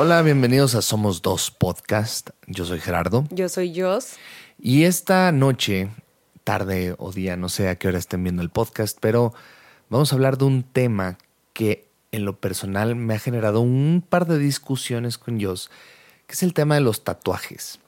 [0.00, 2.30] Hola, bienvenidos a Somos Dos Podcast.
[2.46, 3.24] Yo soy Gerardo.
[3.30, 4.12] Yo soy Jos.
[4.56, 5.88] Y esta noche,
[6.44, 9.34] tarde o día, no sé a qué hora estén viendo el podcast, pero
[9.88, 11.18] vamos a hablar de un tema
[11.52, 15.68] que en lo personal me ha generado un par de discusiones con Jos,
[16.28, 17.80] que es el tema de los tatuajes.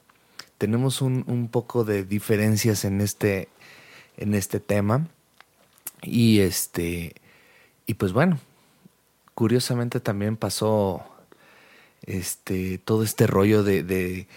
[0.57, 3.47] Tenemos un, un poco de diferencias en este,
[4.17, 5.07] en este tema.
[6.01, 7.15] Y este.
[7.85, 8.37] Y pues bueno.
[9.33, 11.05] Curiosamente también pasó.
[12.03, 12.77] Este.
[12.79, 14.27] todo este rollo de, de,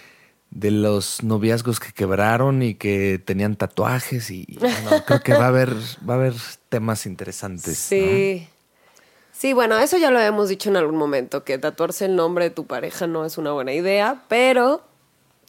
[0.50, 4.30] de los noviazgos que quebraron y que tenían tatuajes.
[4.30, 5.74] Y, y bueno, creo que va a haber,
[6.08, 6.34] va a haber
[6.68, 7.76] temas interesantes.
[7.78, 8.48] Sí.
[9.32, 12.50] Sí, bueno, eso ya lo hemos dicho en algún momento, que tatuarse el nombre de
[12.50, 14.82] tu pareja no es una buena idea, pero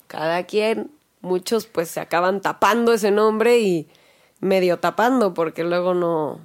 [0.08, 0.90] cada quien,
[1.22, 3.88] muchos pues se acaban tapando ese nombre y
[4.40, 6.40] medio tapando porque luego no...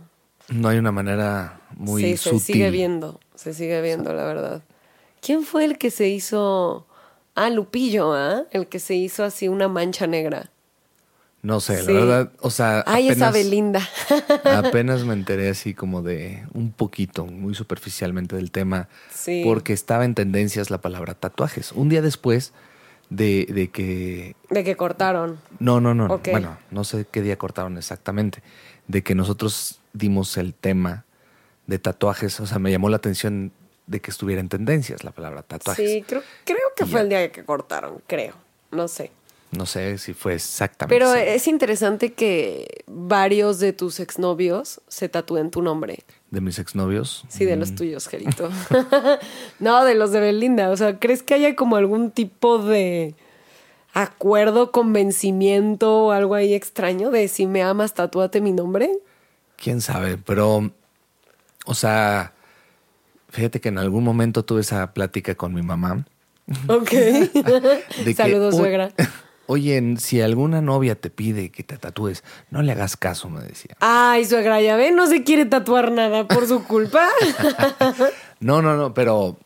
[0.48, 2.41] No hay una manera muy sí, sutil.
[2.41, 4.62] se sigue viendo, se sigue viendo, la verdad.
[5.21, 6.87] ¿Quién fue el que se hizo...
[7.35, 8.43] Ah, Lupillo, ¿ah?
[8.51, 10.51] El que se hizo así una mancha negra.
[11.43, 11.93] No sé, Sí.
[11.93, 13.80] la verdad, o sea, Ay, esa Belinda.
[14.45, 19.40] apenas me enteré así como de un poquito, muy superficialmente del tema, Sí.
[19.45, 21.73] porque estaba en tendencias la palabra tatuajes.
[21.73, 22.52] Un día después
[23.09, 24.37] de, de que...
[24.51, 25.38] De que cortaron.
[25.60, 28.43] No, no, no, bueno, no sé qué día cortaron exactamente,
[28.87, 31.05] de que nosotros dimos el tema
[31.66, 33.52] de tatuajes, o sea, me llamó la atención
[33.91, 35.91] de que estuviera en tendencias la palabra tatuajes.
[35.91, 37.02] Sí, creo, creo que Y fue ya.
[37.02, 38.35] el día que cortaron, creo.
[38.71, 39.10] No sé.
[39.51, 40.95] No sé si fue exactamente.
[40.95, 46.05] Pero es interesante que varios de tus exnovios se tatúen tu nombre.
[46.30, 47.24] de mis exnovios.
[47.29, 48.49] Sí, de los tuyos, Gerito.
[49.59, 50.71] no, de los de Belinda.
[50.71, 53.16] O sea, ¿crees que haya como algún tipo de
[53.93, 58.88] acuerdo, convencimiento o algo ahí extraño de si me amas, tatúate mi nombre?
[59.57, 60.71] Quién sabe, pero,
[61.66, 62.33] o sea,
[63.30, 66.04] fíjate que en algún momento tuve esa plática con mi mamá.
[66.69, 66.91] Ok.
[68.04, 68.92] de Saludos, "Oy- suegra.
[69.47, 73.75] Oye, si alguna novia te pide que te tatúes, no le hagas caso, me decía.
[73.81, 77.09] Ay, suegra, ya ve, no se quiere tatuar nada por su culpa.
[78.41, 79.38] No, no, no, pero,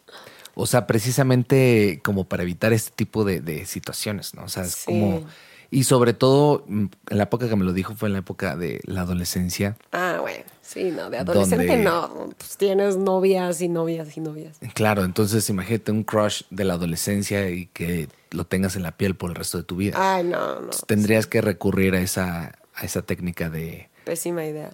[0.54, 4.44] o sea, precisamente como para evitar este tipo de, de situaciones, ¿no?
[4.44, 4.84] O sea, es Sí.
[4.86, 5.25] como...
[5.70, 8.54] Y sobre todo, mm, en la época que me lo dijo fue en la época
[8.54, 9.76] de la adolescencia.
[9.91, 12.30] Ah, bueno, sí, no, de adolescente Donde- no.
[12.38, 14.56] Pues tienes novias y novias y novias.
[14.75, 19.14] Claro, entonces imagínate un crush de la adolescencia y que lo tengas en la piel
[19.16, 19.97] por el resto de tu vida.
[19.98, 20.54] Ay, no, no.
[20.56, 24.70] Entonces, tendrías que recurrir a esa, a esa técnica de, Pésima idea.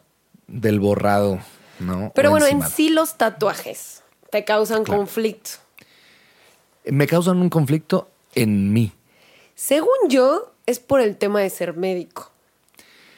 [0.46, 1.40] del borrado,
[1.80, 2.12] ¿no?
[2.14, 5.00] Pero O bueno, en sí los tatuajes te causan Claro.
[5.00, 5.50] conflicto.
[6.84, 8.92] Me causan un conflicto en mí.
[9.54, 12.30] Según yo, es por el tema de ser médico.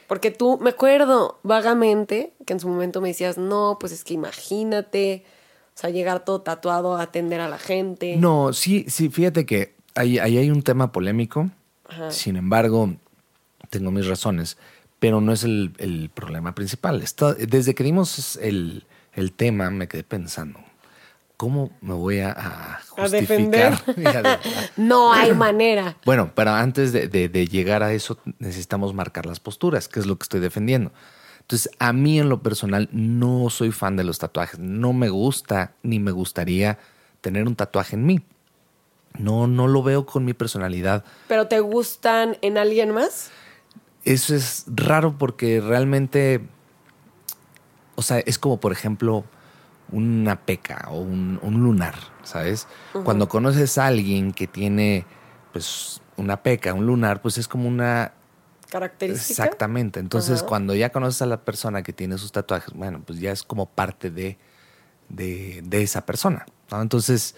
[0.07, 4.15] Porque tú, me acuerdo vagamente que en su momento me decías, no, pues es que
[4.15, 5.25] imagínate,
[5.75, 8.17] o sea, llegar todo tatuado a atender a la gente.
[8.17, 11.51] No, sí, sí, fíjate que ahí, ahí hay un tema polémico.
[11.89, 12.11] Ajá.
[12.11, 12.95] Sin embargo,
[13.71, 14.57] tengo mis razones,
[14.99, 17.03] pero no es el, el problema principal.
[17.03, 20.61] Está- desde que dimos el, el tema, me quedé pensando,
[21.43, 22.79] ¿cómo me voy a,
[23.11, 23.75] defender.
[23.75, 23.97] justificar?
[23.97, 24.39] Y a de-
[24.77, 25.97] No hay manera.
[26.05, 30.07] Bueno, pero antes de, de- de llegar a eso necesitamos marcar las posturas, que es
[30.07, 30.93] lo que estoy defendiendo.
[31.41, 34.61] Entonces, a mí en lo personal no soy fan de los tatuajes.
[34.61, 36.79] No me gusta ni me gustaría
[37.23, 38.21] tener un tatuaje en mí.
[39.19, 41.05] No, no lo veo con mi personalidad.
[41.27, 43.33] ¿Pero te gustan en alguien más?
[44.05, 46.41] Eso es raro porque realmente,
[47.97, 49.25] o sea, es como por ejemplo
[49.93, 52.67] una peca o un, un lunar, ¿sabes?
[53.05, 55.05] Cuando conoces a alguien que tiene
[55.53, 58.13] pues una peca, un lunar, pues es como una
[58.71, 59.43] Característica.
[59.45, 60.01] Exactamente.
[60.01, 60.47] Entonces, Ajá.
[60.47, 63.67] cuando ya conoces a la persona que tiene sus tatuajes, bueno, pues ya es como
[63.67, 64.39] parte de,
[65.11, 66.47] de, de esa persona.
[66.71, 66.81] ¿no?
[66.81, 67.35] Entonces,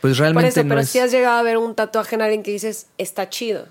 [0.00, 0.88] pues Por realmente eso, no pero es.
[0.88, 3.66] si has llegado a ver un tatuaje en alguien que dices, está chido.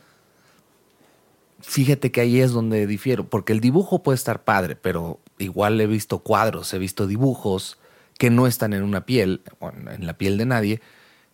[1.61, 5.87] Fíjate que ahí es donde difiero, porque el dibujo puede estar padre, pero igual he
[5.87, 7.77] visto cuadros, he visto dibujos
[8.21, 9.41] que no están en una piel,
[9.89, 10.79] en la piel de nadie,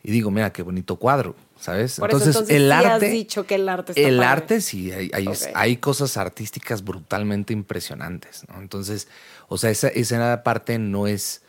[0.03, 1.99] y digo, mira qué bonito cuadro, ¿sabes?
[1.99, 3.09] Por eso, entonces, el sí has arte.
[3.09, 4.29] dicho que el arte está El padre.
[4.29, 8.61] arte sí, hay, hay, hay cosas artísticas brutalmente impresionantes, ¿no?
[8.61, 9.09] Entonces,
[9.49, 11.41] o sea, esa, esa parte no es,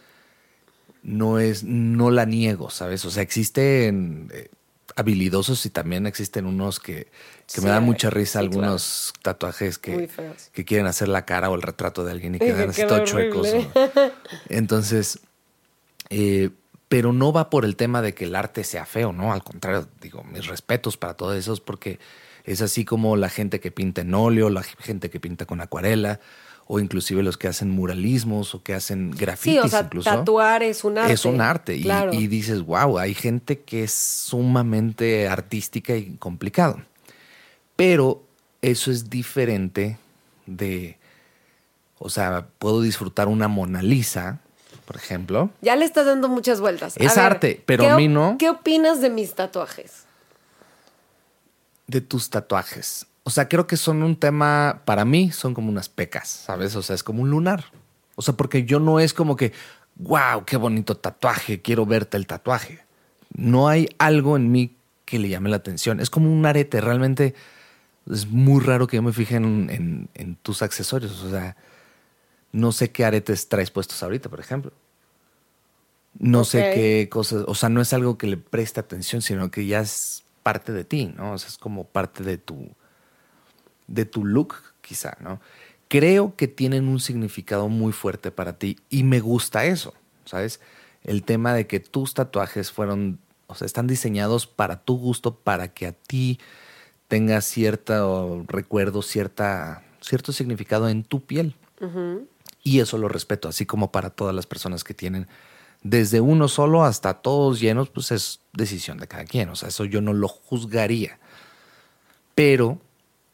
[1.05, 3.05] no es, no la niego, ¿sabes?
[3.05, 4.51] O sea, existen eh,
[4.97, 7.11] habilidosos y también existen unos que, que
[7.47, 10.11] Sí, me dan mucha risa, sí, algunos tatuajes que,
[10.53, 12.83] que quieren hacer la cara o el retrato de alguien y Y que quedan así
[12.89, 13.49] todos chuecos.
[14.49, 15.21] Entonces,
[16.11, 16.51] eh,
[16.89, 19.33] pero no va por el tema de que el arte sea feo, ¿no?
[19.33, 21.99] Al contrario, digo, mis respetos para todos esos porque
[22.45, 26.19] es así como la gente que pinta en óleo, la gente que pinta con acuarela
[26.67, 30.11] o inclusive los que hacen muralismos o que hacen grafitis Sí, o sea, incluso.
[30.11, 31.13] tatuar es un arte.
[31.13, 36.81] Es un arte y- y, dices, wow, hay gente que es sumamente artística y complicado.
[37.77, 38.23] Pero
[38.63, 39.99] eso es diferente
[40.47, 40.99] de,
[41.99, 44.41] o sea, puedo disfrutar una Mona Lisa,
[44.89, 45.51] por ejemplo.
[45.61, 46.97] Ya le estás dando muchas vueltas.
[46.97, 48.37] A Es ver, arte, pero ¿qué a mí no.
[48.39, 50.05] ¿Qué opinas de mis tatuajes?
[51.87, 53.07] de tus tatuajes.
[53.23, 56.75] O sea, creo que son un tema, para mí, son como unas pecas, ¿sabes?
[56.77, 57.65] O sea, es como un lunar.
[58.15, 59.53] O sea, porque yo no es como que,
[59.97, 62.81] wow, qué bonito tatuaje, quiero verte el tatuaje.
[63.35, 64.75] No hay algo en mí
[65.07, 66.01] que le llame la atención.
[66.01, 67.35] Es como un arete, realmente
[68.11, 71.23] es muy raro que yo me fije en, en- en tus accesorios.
[71.23, 71.57] O sea,
[72.53, 74.73] no sé qué aretes traes puestos ahorita, por ejemplo.
[76.19, 79.67] No sé qué cosas, o sea, no es algo que le preste atención, sino que
[79.67, 81.33] ya es parte de ti, ¿no?
[81.33, 82.71] O sea, es como parte de tu,
[83.87, 85.41] de tu look, quizá, ¿no?
[85.89, 90.61] Creo que tienen un significado muy fuerte para ti y me gusta eso, ¿sabes?
[91.05, 95.69] El tema de que tus tatuajes fueron, o sea, están diseñados para tu gusto, para
[95.69, 96.41] que a ti
[97.07, 101.55] tenga cierto recuerdo, cierta, cierto significado en tu piel.
[102.69, 105.27] Y eso lo respeto, así como para todas las personas que tienen
[105.83, 109.49] desde uno solo hasta todos llenos, pues es decisión de cada quien.
[109.49, 111.19] O sea, eso yo no lo juzgaría.
[112.35, 112.79] Pero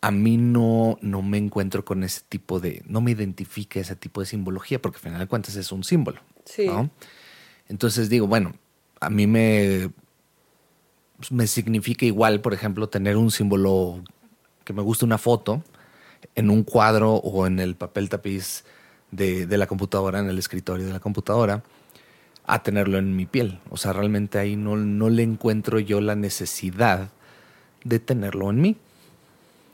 [0.01, 4.21] a mí no, no me encuentro con ese tipo de, no me identifica ese tipo
[4.21, 6.21] de simbología, porque al final de cuentas es un símbolo.
[6.45, 6.69] Sí.
[6.69, 6.91] ¿no?
[7.69, 8.55] Entonces digo, bueno,
[9.01, 9.91] a mí me,
[11.17, 14.01] pues, me significa igual, por ejemplo, tener un símbolo
[14.63, 15.65] que me guste una foto
[16.37, 18.65] en un cuadro o en el papel tapiz
[19.15, 21.63] de, de la computadora, en el escritorio de la computadora,
[22.47, 23.61] a tenerlo en mi piel.
[23.71, 27.11] O sea, realmente ahí no, no le encuentro yo la necesidad
[27.85, 28.77] de tenerlo en mí.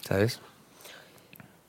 [0.06, 0.40] ¿Sabes?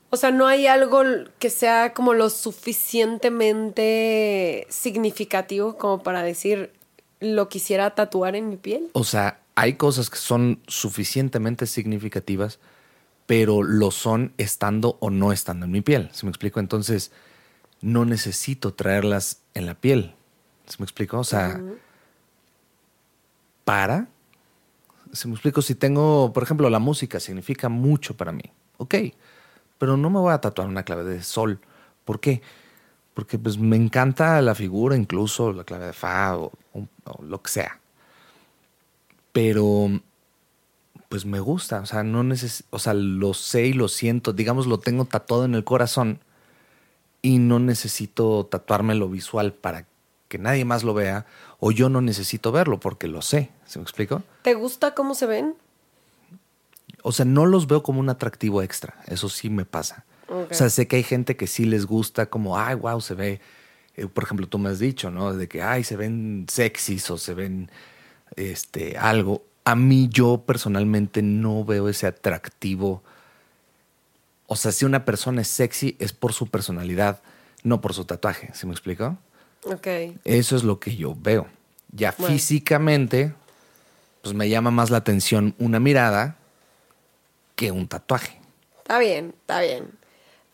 [0.09, 1.03] O sea, no hay algo
[1.39, 6.73] que sea como lo suficientemente significativo como para decir
[7.21, 8.89] lo quisiera tatuar en mi piel.
[8.93, 12.59] O sea, hay cosas que son suficientemente significativas,
[13.25, 16.09] pero lo son estando o no estando en mi piel.
[16.11, 16.59] ¿Se me explico?
[16.59, 17.11] Entonces,
[17.81, 20.15] no necesito traerlas en la piel.
[20.67, 21.19] ¿Se me explico?
[21.19, 21.59] O sea,
[23.65, 24.07] para.
[25.11, 25.61] ¿Se me explico?
[25.61, 28.43] Si tengo, por ejemplo, la música significa mucho para mí.
[28.77, 28.95] Ok,
[29.77, 31.59] pero no me voy a tatuar una clave de sol.
[32.05, 32.41] ¿Por qué?
[33.13, 37.41] Porque pues me encanta la figura, incluso la clave de fa o, o- o lo
[37.41, 37.79] que sea.
[39.31, 40.01] Pero
[41.09, 44.65] pues me gusta, o sea, no neces o sea, lo sé y lo siento, digamos,
[44.65, 46.19] lo tengo tatuado en el corazón
[47.21, 49.85] y no necesito tatuarme lo visual para
[50.27, 51.25] que nadie más lo vea
[51.59, 54.23] o yo no necesito verlo porque lo sé, ¿se me explico?
[54.41, 55.55] ¿Te gusta cómo se ven?
[57.03, 60.05] O sea, no los veo como un atractivo extra, eso sí me pasa.
[60.27, 63.41] O sea, sé que hay gente que sí les gusta como, ay, wow, se ve,
[63.97, 65.33] eh, por ejemplo, tú me has dicho, ¿no?
[65.33, 67.69] De que, ay, se ven sexys o se ven,
[68.37, 69.43] este, algo.
[69.65, 73.03] A mí yo personalmente no veo ese atractivo.
[74.51, 77.21] O sea, si una persona es sexy es por su personalidad,
[77.63, 79.17] no por su tatuaje, ¿se me explico?
[79.63, 79.87] Ok.
[80.25, 81.47] Eso es lo que yo veo.
[81.93, 82.33] Ya Bueno.
[82.33, 83.33] físicamente,
[84.21, 86.35] pues me llama más la atención una mirada
[87.55, 88.41] que un tatuaje.
[88.79, 89.85] Está bien, está bien.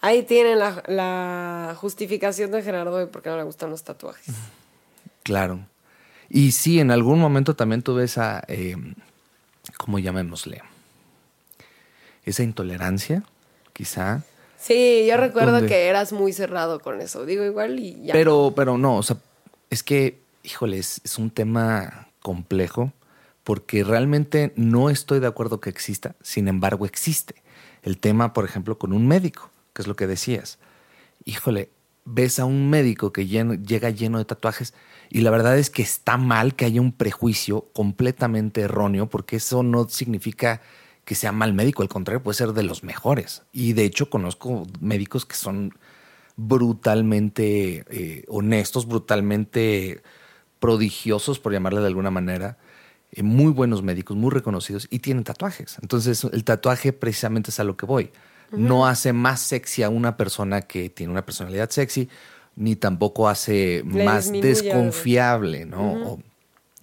[0.02, 4.28] Ahí tienen la, la justificación de Gerardo de por qué no le gustan los tatuajes.
[5.24, 5.62] Claro.
[6.30, 8.76] Y sí, en algún momento también tuve esa, eh,
[9.78, 10.62] ¿cómo llamémosle?
[12.26, 13.24] Esa intolerancia,
[13.78, 14.24] quizá.
[14.60, 15.68] Sí, yo recuerdo ¿Dónde?
[15.68, 17.26] que eras muy cerrado con eso.
[17.28, 18.14] Digo igual y ya.
[18.14, 19.18] Pero, pero no, o sea,
[19.70, 22.92] es que, híjole, es, es un tema complejo
[23.44, 27.36] porque realmente no estoy de acuerdo que exista, sin embargo existe.
[27.84, 30.58] El tema, por ejemplo, con un médico, que es lo que decías.
[31.24, 31.70] Híjole,
[32.04, 34.74] ves a un médico que lleno- llega lleno de tatuajes
[35.10, 39.62] y la verdad es que está mal que haya un prejuicio completamente erróneo porque eso
[39.62, 40.62] no significa
[41.08, 43.44] que sea mal médico, al contrario, puede ser de los mejores.
[43.54, 45.72] Y de hecho conozco médicos que son
[46.36, 50.02] brutalmente eh, honestos, brutalmente
[50.60, 52.58] prodigiosos, por llamarle de alguna manera,
[53.12, 55.78] eh, muy buenos médicos, muy reconocidos y tienen tatuajes.
[55.82, 58.12] Entonces, el tatuaje precisamente es a lo que voy.
[58.52, 62.10] No hace más sexy a una persona que tiene una personalidad sexy,
[62.56, 65.94] ni tampoco hace Le más desconfiable, ¿no?
[65.94, 66.20] O-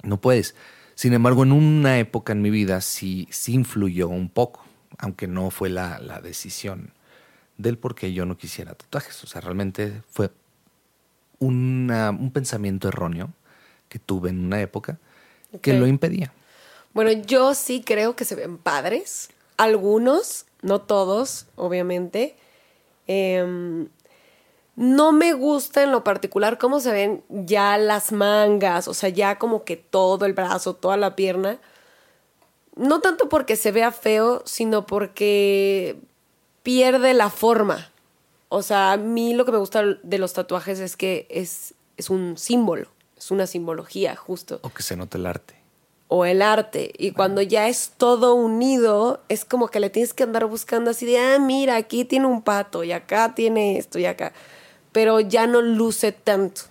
[0.02, 0.54] no puedes.
[0.94, 4.64] Sin embargo, en una época en mi vida sí, sí influyó un poco,
[4.98, 6.92] aunque no fue la, la decisión
[7.58, 9.22] del por qué yo no quisiera tatuajes.
[9.24, 10.30] O sea, realmente fue
[11.38, 13.30] una- un pensamiento erróneo
[13.88, 14.98] que tuve en una época
[15.60, 16.32] que lo impedía.
[16.94, 19.30] Bueno, yo sí creo que se ven padres.
[19.56, 22.36] Algunos, no todos, obviamente.
[23.06, 23.88] Em,
[24.76, 29.38] No me gusta en lo particular cómo se ven ya las mangas, o sea, ya
[29.38, 31.58] como que todo el brazo, toda la pierna.
[32.74, 35.96] No tanto porque se vea feo, sino porque
[36.64, 37.92] pierde la forma.
[38.48, 42.10] O sea, a mí lo que me gusta de los tatuajes es que es, es
[42.10, 44.58] un símbolo, es una simbología, justo.
[44.62, 45.54] O que se note el arte.
[46.08, 46.92] O el arte.
[46.98, 51.06] Y cuando ya es todo unido, es como que le tienes que andar buscando así
[51.06, 54.32] de, ah, mira, aquí tiene un pato y acá tiene esto y acá.
[54.94, 56.62] Pero ya no luce tanto.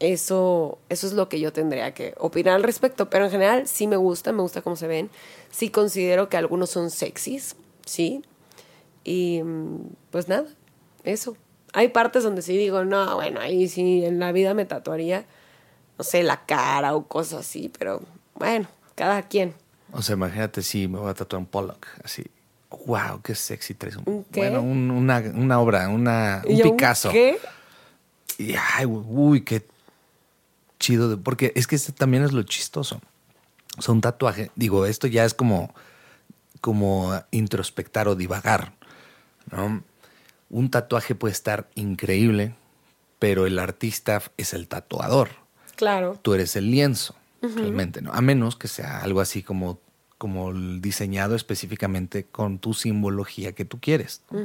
[0.00, 3.10] Eso, eso es lo que yo tendría que opinar al respecto.
[3.10, 5.10] Pero en general sí me gusta, me gusta cómo se ven.
[5.50, 8.22] Sí considero que algunos son sexys, sí.
[9.04, 9.78] Y mm,
[10.10, 10.46] pues nada,
[11.04, 11.36] eso.
[11.74, 15.26] Hay partes donde sí digo, no, bueno, ahí sí en la vida me tatuaría,
[15.98, 18.00] no sé, la cara o cosas así, pero
[18.34, 19.52] bueno, cada quien.
[19.92, 22.24] O sea, imagínate si me voy a tatuar un Pollock, así.
[22.86, 24.40] Wow, qué sexy traes ¿Un qué?
[24.40, 27.10] Bueno, un- una, una obra, una, un ¿Y yo, Picasso.
[27.10, 27.38] ¿Qué?
[28.38, 29.66] Y ay, uy, qué
[30.78, 31.08] chido.
[31.10, 33.00] de- porque es que este también es lo chistoso.
[33.76, 35.74] O sea, un tatuaje, digo, esto ya es como,
[36.60, 38.72] como introspectar o divagar,
[39.52, 39.82] ¿no?
[40.50, 42.54] Un tatuaje puede estar increíble,
[43.18, 45.28] pero el artista es el tatuador.
[45.76, 46.18] Claro.
[46.22, 48.12] Tú eres el lienzo, realmente, ¿no?
[48.12, 49.78] A menos que sea algo así como,
[50.16, 54.22] como diseñado específicamente con tu simbología que tú quieres.
[54.30, 54.38] ¿no?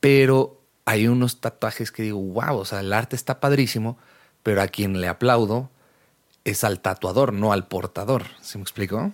[0.00, 3.98] Pero hay unos tatuajes que digo, wow, o sea, el arte está padrísimo,
[4.42, 5.68] pero a quien le aplaudo
[6.44, 8.22] es al tatuador, no al portador.
[8.40, 9.10] ¿Se me explicó?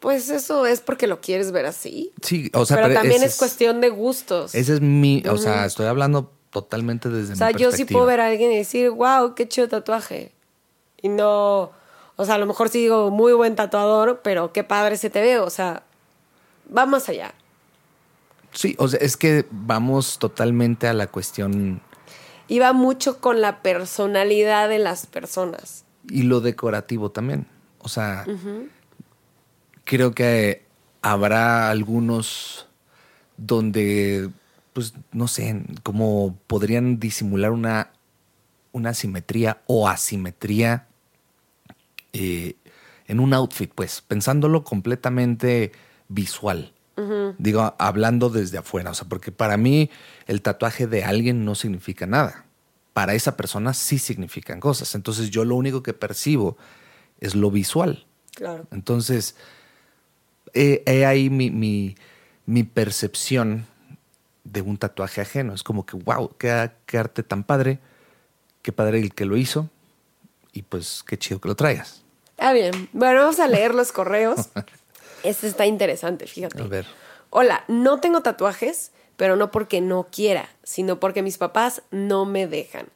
[0.00, 2.12] Pues eso es porque lo quieres ver así.
[2.20, 4.54] Sí, o sea, pero, también es cuestión de gustos.
[4.54, 8.04] Ese es mi, o sea, estoy hablando totalmente desde o sea, mi yo sí puedo
[8.04, 10.32] ver a alguien y decir, wow, qué chido tatuaje.
[11.00, 11.72] Y no,
[12.16, 15.22] o sea, a lo mejor sí digo, muy buen tatuador, pero qué padre se te
[15.22, 15.38] ve.
[15.38, 15.84] O sea,
[16.76, 17.32] va más allá.
[18.56, 21.80] Sí, o sea, es que vamos totalmente a la cuestión
[22.60, 25.84] va mucho con la personalidad de las personas.
[26.08, 27.46] y lo decorativo también.
[27.78, 28.24] O sea,
[29.84, 30.62] creo que
[31.02, 32.68] habrá algunos
[33.36, 34.30] donde,
[34.72, 37.90] pues, no sé, como podrían disimular una,
[38.72, 40.86] una simetría o asimetría
[42.12, 42.54] eh,
[43.08, 45.72] en un outfit, pues, pensándolo completamente
[46.08, 46.72] visual.
[47.38, 49.90] Digo, hablando desde afuera, o sea, porque para mí
[50.26, 52.46] el tatuaje de alguien no significa nada.
[52.94, 54.94] Para esa persona sí significan cosas.
[54.94, 56.56] Entonces yo lo único que percibo
[57.20, 58.06] es lo visual.
[58.34, 58.66] Claro.
[58.70, 59.36] Entonces,
[60.54, 61.96] he, he ahí mi, mi,
[62.46, 63.66] mi percepción
[64.44, 65.52] de un tatuaje ajeno.
[65.52, 67.78] Es como que, wow, qué, qué arte tan padre,
[68.62, 69.68] qué padre el que lo hizo
[70.52, 72.02] y pues qué chido que lo traigas.
[72.30, 72.88] Está bien.
[72.92, 74.48] Bueno, vamos a leer los correos.
[75.26, 76.62] Este está interesante, fíjate.
[76.62, 76.86] A ver.
[77.30, 82.46] Hola, no tengo tatuajes, pero no porque no quiera, sino porque mis papás no me
[82.46, 82.88] dejan.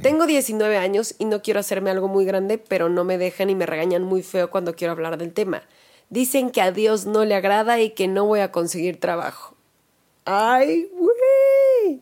[0.00, 3.56] Tengo 19 años y no quiero hacerme algo muy grande, pero no me dejan y
[3.56, 5.64] me regañan muy feo cuando quiero hablar del tema.
[6.08, 9.56] Dicen que a Dios no le agrada y que no voy a conseguir trabajo.
[10.24, 12.00] ¡Ay, güey!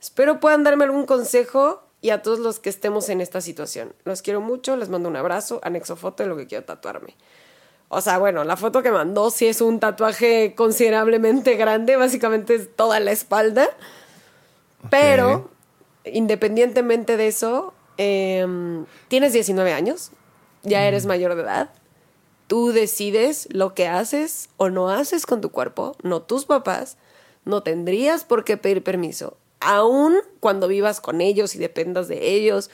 [0.00, 3.92] Espero puedan darme algún consejo y a todos los que estemos en esta situación.
[4.04, 7.16] Los quiero mucho, les mando un abrazo, anexo foto de lo que quiero tatuarme.
[7.88, 12.74] O sea, bueno, la foto que mandó sí es un tatuaje considerablemente grande, básicamente es
[12.74, 13.68] toda la espalda.
[14.90, 15.50] Pero,
[16.04, 20.10] independientemente de eso, em, tienes 19 años,
[20.62, 21.70] ya eres mayor de edad,
[22.46, 26.96] tú decides lo que haces o no haces con tu cuerpo, no tus papás,
[27.44, 29.36] no tendrías por qué pedir permiso.
[29.60, 32.70] Aún cuando vivas con ellos y dependas de ellos,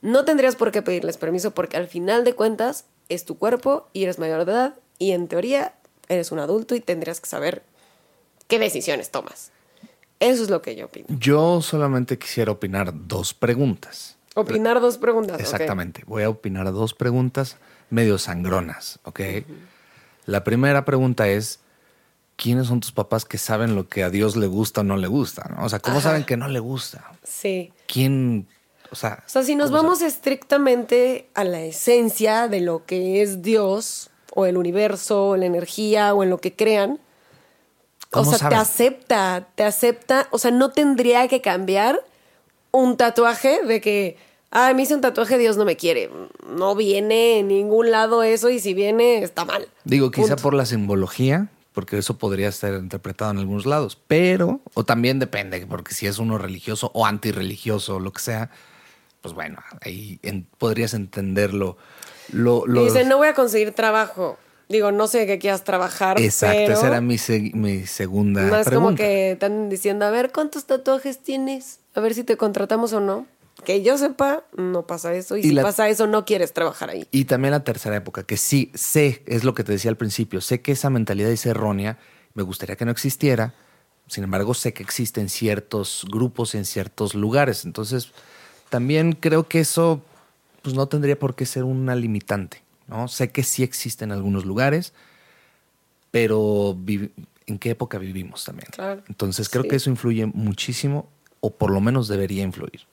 [0.00, 4.04] no tendrías por qué pedirles permiso porque al final de cuentas es tu cuerpo y
[4.04, 5.74] eres mayor de edad y en teoría
[6.08, 7.62] eres un adulto y tendrías que saber
[8.48, 9.50] qué decisiones tomas.
[10.20, 11.06] Eso es lo que yo opino.
[11.08, 14.16] Yo solamente quisiera opinar dos preguntas.
[14.34, 15.40] Opinar dos preguntas.
[15.40, 16.04] Exactamente.
[16.06, 17.56] Voy a opinar dos preguntas
[17.90, 19.20] medio sangronas, ¿ok?
[20.24, 21.60] La primera pregunta es,
[22.36, 25.08] ¿quiénes son tus papás que saben lo que a Dios le gusta o no le
[25.08, 25.50] gusta?
[25.54, 25.64] ¿no?
[25.64, 26.10] O sea, ¿cómo Ajá.
[26.10, 27.12] saben que no le gusta?
[27.24, 27.72] Sí.
[27.86, 28.46] ¿Quién?
[28.92, 33.22] O sea, O sea, si nos ¿cómo vamos estrictamente a la esencia de lo que
[33.22, 36.98] es Dios, o el universo, o la energía, o en lo que crean, o
[38.10, 42.04] ¿Cómo sea, te acepta, te acepta, o sea, no tendría que cambiar
[42.70, 44.18] un tatuaje de que,
[44.50, 46.10] ah, me hice un tatuaje, Dios no me quiere.
[46.46, 49.68] No viene en ningún lado eso, y si viene, está mal.
[49.84, 54.84] Digo, quizá por la simbología, porque eso podría ser interpretado en algunos lados, pero, o
[54.84, 58.50] también depende, porque si es uno religioso o antirreligioso o lo que sea,
[59.22, 61.78] pues bueno, ahí en- podrías entenderlo.
[62.30, 64.38] Lo, Y dice, no voy a conseguir trabajo.
[64.68, 66.20] Digo, no sé qué quieras trabajar.
[66.20, 67.16] Exacto, pero esa era mi,
[67.54, 68.74] mi segunda No es pregunta.
[68.88, 71.80] como que andan diciendo, a ver, ¿cuántos tatuajes tienes?
[71.94, 73.26] A ver si te contratamos o no.
[73.64, 75.36] Que yo sepa, no pasa eso.
[75.36, 77.06] Y, Y si la- pasa eso, no quieres trabajar ahí.
[77.10, 80.40] Y también la tercera época, que sí, sé, es lo que te decía al principio,
[80.40, 81.98] sé que esa mentalidad es errónea,
[82.34, 83.54] me gustaría que no existiera,
[84.08, 88.10] sin embargo sé que existe en ciertos grupos, en ciertos lugares, entonces
[88.72, 90.00] también creo que eso
[90.62, 93.06] pues no tendría por qué ser una limitante, ¿no?
[93.06, 94.94] Sé que sí existe en algunos lugares,
[96.10, 98.68] pero ¿en qué época vivimos también?
[98.70, 99.02] Claro.
[99.08, 99.68] Entonces creo Sí.
[99.68, 101.06] que eso influye muchísimo,
[101.40, 102.86] o por lo menos debería influir.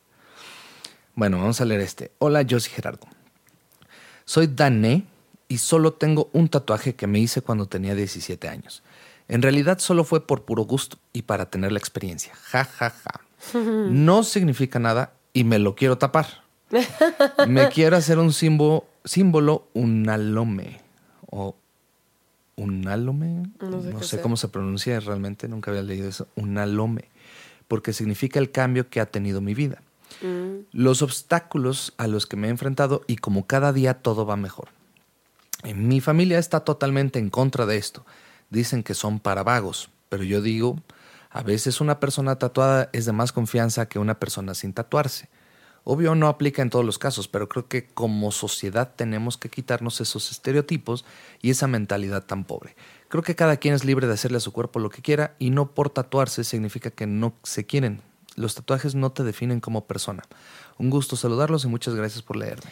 [1.16, 2.12] Bueno, vamos a leer este.
[2.20, 3.08] Hola, yo soy Gerardo.
[4.26, 5.06] Soy Dané
[5.48, 8.84] y solo tengo un tatuaje que me hice cuando tenía 17 años.
[9.30, 12.34] En realidad solo fue por puro gusto y para tener la experiencia.
[12.36, 13.22] Ja, ja, ja.
[13.54, 16.44] No significa nada y me lo quiero tapar.
[17.48, 20.80] Me quiero hacer un símbolo, símbolo unalome
[21.32, 21.56] o
[22.56, 23.50] unalome.
[23.60, 26.28] No sé No sé cómo se pronuncia realmente, nunca había leído eso.
[26.36, 27.06] Unalome,
[27.68, 29.82] porque significa el cambio que ha tenido mi vida
[30.22, 30.66] Mm.
[30.74, 34.70] los obstáculos a los que me he enfrentado y como cada día todo va mejor.
[35.64, 38.06] En mi familia está totalmente en contra de esto.
[38.50, 40.82] Dicen que son para vagos, pero yo digo,
[41.30, 45.30] a veces una persona tatuada es de más confianza que una persona sin tatuarse.
[45.84, 50.02] Obvio no aplica en todos los casos, pero creo que como sociedad tenemos que quitarnos
[50.02, 51.06] esos estereotipos
[51.42, 52.76] y esa mentalidad tan pobre.
[53.08, 55.52] Creo que cada quien es libre de hacerle a su cuerpo lo que quiera y
[55.52, 58.02] no por tatuarse significa que no se quieren.
[58.36, 60.24] Los tatuajes no te definen como persona.
[60.78, 62.72] Un gusto saludarlos y muchas gracias por leerme.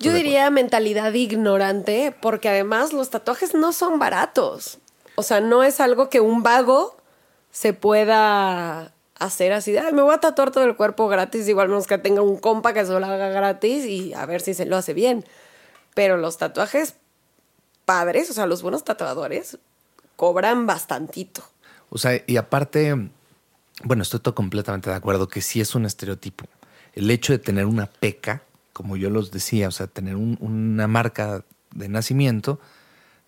[0.00, 4.78] Yo diría mentalidad ignorante, porque además los tatuajes no son baratos.
[5.16, 6.97] O sea, no es algo que un vago
[7.58, 11.88] se pueda hacer así "Ay, me voy a tatuar todo el cuerpo gratis, igual menos
[11.88, 14.76] que tenga un compa que se lo haga gratis y a ver si se lo
[14.76, 15.24] hace bien.
[15.94, 16.94] Pero los tatuajes
[17.84, 19.58] padres, o sea, los buenos tatuadores,
[20.14, 21.42] cobran bastantito.
[21.90, 22.94] O sea, y aparte,
[23.82, 26.44] bueno, estoy todo completamente de acuerdo que sí es un estereotipo.
[26.92, 30.86] El hecho de tener una peca, como yo los decía, o sea, tener un- una
[30.86, 32.60] marca de nacimiento,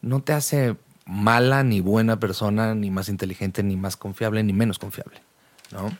[0.03, 0.77] no te hace
[1.11, 5.21] mala ni buena persona, ni más inteligente, ni más confiable, ni menos confiable,
[5.73, 5.91] ¿no?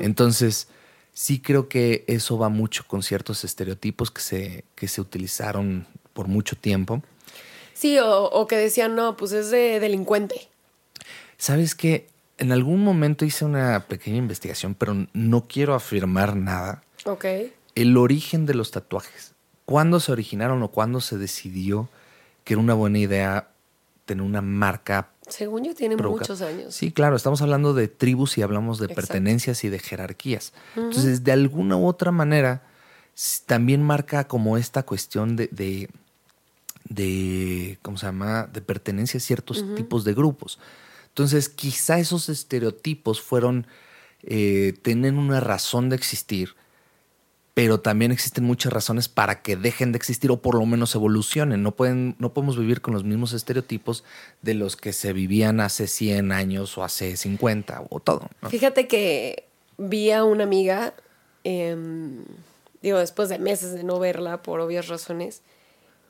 [0.00, 0.68] Entonces,
[1.12, 6.28] sí creo que eso va mucho con ciertos estereotipos que se, que se utilizaron por
[6.28, 7.02] mucho tiempo.
[7.74, 10.48] Sí, o, o que decían, no, pues es de delincuente.
[11.36, 12.08] ¿Sabes qué?
[12.38, 16.84] En algún momento hice una pequeña investigación, pero no quiero afirmar nada.
[17.04, 17.26] Ok.
[17.74, 19.32] El origen de los tatuajes.
[19.64, 21.88] ¿Cuándo se originaron o cuándo se decidió
[22.44, 23.51] que era una buena idea
[24.04, 25.10] tener una marca?
[25.28, 26.74] Según yo, tiene muchos años.
[26.74, 29.00] Sí, claro, estamos hablando de tribus y hablamos de Exacto.
[29.00, 30.52] pertenencias y de jerarquías.
[30.76, 32.62] Entonces, de alguna u otra manera,
[33.46, 35.88] también marca como esta cuestión de, de,
[36.88, 38.48] de, ¿cómo se llama?
[38.52, 40.58] De pertenencia a ciertos tipos de grupos.
[41.08, 43.66] Entonces, quizá esos estereotipos fueron,
[44.22, 46.54] eh, tienen una razón de existir,
[47.54, 51.62] pero también existen muchas razones para que dejen de existir o por lo menos evolucionen.
[51.62, 54.04] No, pueden, no podemos vivir con los mismos estereotipos
[54.40, 58.30] de los que se vivían hace 100 años o hace 50 o todo.
[58.40, 58.48] ¿no?
[58.48, 59.44] Fíjate que
[59.76, 60.94] vi a una amiga,
[61.44, 62.24] em,
[62.80, 65.42] digo, después de meses de no verla por obvias razones,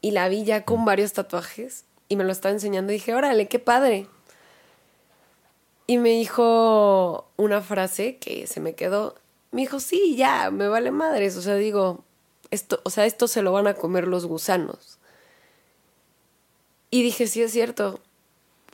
[0.01, 3.49] y la vi ya con varios tatuajes y me lo estaba enseñando y dije, órale,
[3.49, 4.07] qué padre.
[5.87, 9.15] Y me dijo una frase que se me quedó.
[9.53, 11.37] Me dijo, sí, ya, me vale madres.
[11.37, 12.05] O sea, digo,
[12.51, 14.99] esto, o sea, esto se lo van a comer los gusanos.
[16.91, 18.01] Y dije, sí, es cierto.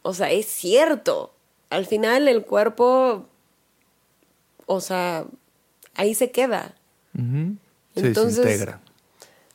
[0.03, 1.35] O sea, es cierto.
[1.71, 3.27] Al final el cuerpo,
[4.67, 5.27] o sea,
[5.95, 6.75] ahí se queda.
[7.15, 8.81] Se Entonces- desintegra.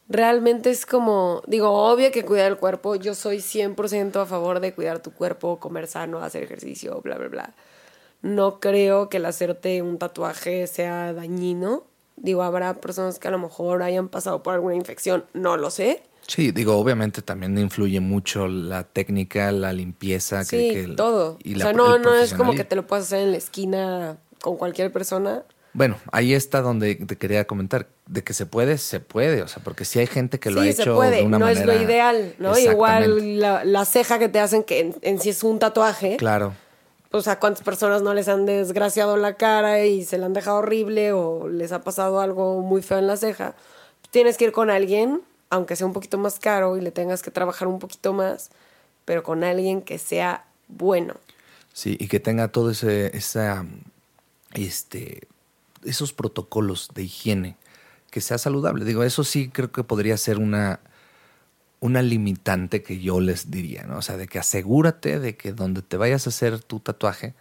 [0.10, 4.74] Realmente es como, digo, obvio que cuidar el cuerpo, yo soy 100% a favor de
[4.74, 7.54] cuidar tu cuerpo, comer sano, hacer ejercicio, bla, bla, bla.
[8.24, 11.84] No creo que el hacerte un tatuaje sea dañino.
[12.16, 16.02] Digo, habrá personas que a lo mejor hayan pasado por alguna infección, no lo sé.
[16.26, 20.40] Sí, digo, obviamente también influye mucho la técnica, la limpieza.
[20.46, 21.38] que- Sí, que todo.
[21.44, 23.38] y o la- sea, no, no es como que te lo puedas hacer en la
[23.38, 25.44] esquina con cualquier persona.
[25.74, 27.88] Bueno, ahí está donde te quería comentar.
[28.06, 29.42] De que se puede, se puede.
[29.42, 31.46] O sea, porque sí hay gente que lo ha hecho se puede, de una no
[31.48, 31.74] manera.
[31.74, 32.58] es lo ideal, ¿no?
[32.58, 36.54] Igual la, la ceja que te hacen, que en, en sí es un tatuaje, Claro.
[37.14, 40.58] Pues a cuántas personas no les han desgraciado la cara y se la han dejado
[40.58, 43.54] horrible o les ha pasado algo muy feo en la ceja.
[44.10, 45.22] Tienes que ir con alguien,
[45.52, 48.50] aunque sea un poquito más caro y le tengas que trabajar un poquito más,
[49.06, 51.14] pero con alguien que sea bueno.
[51.72, 53.64] Sí, y que tenga todo ese, esa,
[54.56, 55.28] este,
[55.84, 57.58] esos protocolos de higiene,
[58.10, 58.86] que sea saludable.
[58.86, 60.80] Digo, eso sí creo que podría ser una,
[61.84, 63.98] una limitante que yo les diría, ¿no?
[63.98, 67.34] O sea, de que asegúrate de que donde te vayas a hacer tu tatuaje,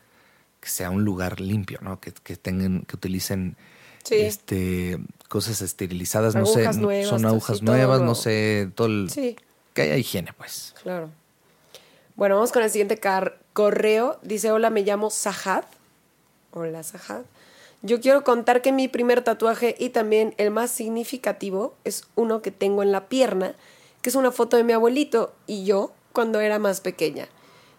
[0.60, 2.00] que sea un lugar limpio, ¿no?
[2.00, 3.56] Que, que tengan, que utilicen
[4.04, 4.16] Sí.
[4.16, 8.06] este cosas esterilizadas, no sé, nuevas, son agujas nuevas, todo.
[8.06, 9.36] no sé, todo el, Sí,
[9.74, 10.74] que haya higiene, pues.
[10.82, 11.08] claro.
[12.16, 14.18] Bueno, vamos con el siguiente car- correo.
[14.22, 15.64] Dice, hola, me llamo Sahad.
[16.50, 17.22] Hola, Sahad.
[17.82, 22.50] Yo quiero contar que mi primer tatuaje y también el más significativo es uno que
[22.50, 23.54] tengo en la pierna,
[24.02, 27.28] que es una foto de mi abuelito y yo cuando era más pequeña.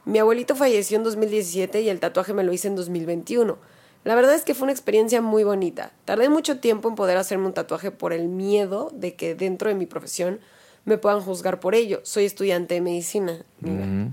[0.05, 3.57] Mi abuelito falleció en 2017 y el tatuaje me lo hice en 2021.
[4.03, 5.93] La verdad es que fue una experiencia muy bonita.
[6.05, 9.75] Tardé mucho tiempo en poder hacerme un tatuaje por el miedo de que dentro de
[9.75, 10.39] mi profesión
[10.83, 12.01] me puedan juzgar por ello.
[12.03, 13.45] Soy estudiante de medicina.
[13.59, 14.11] mira.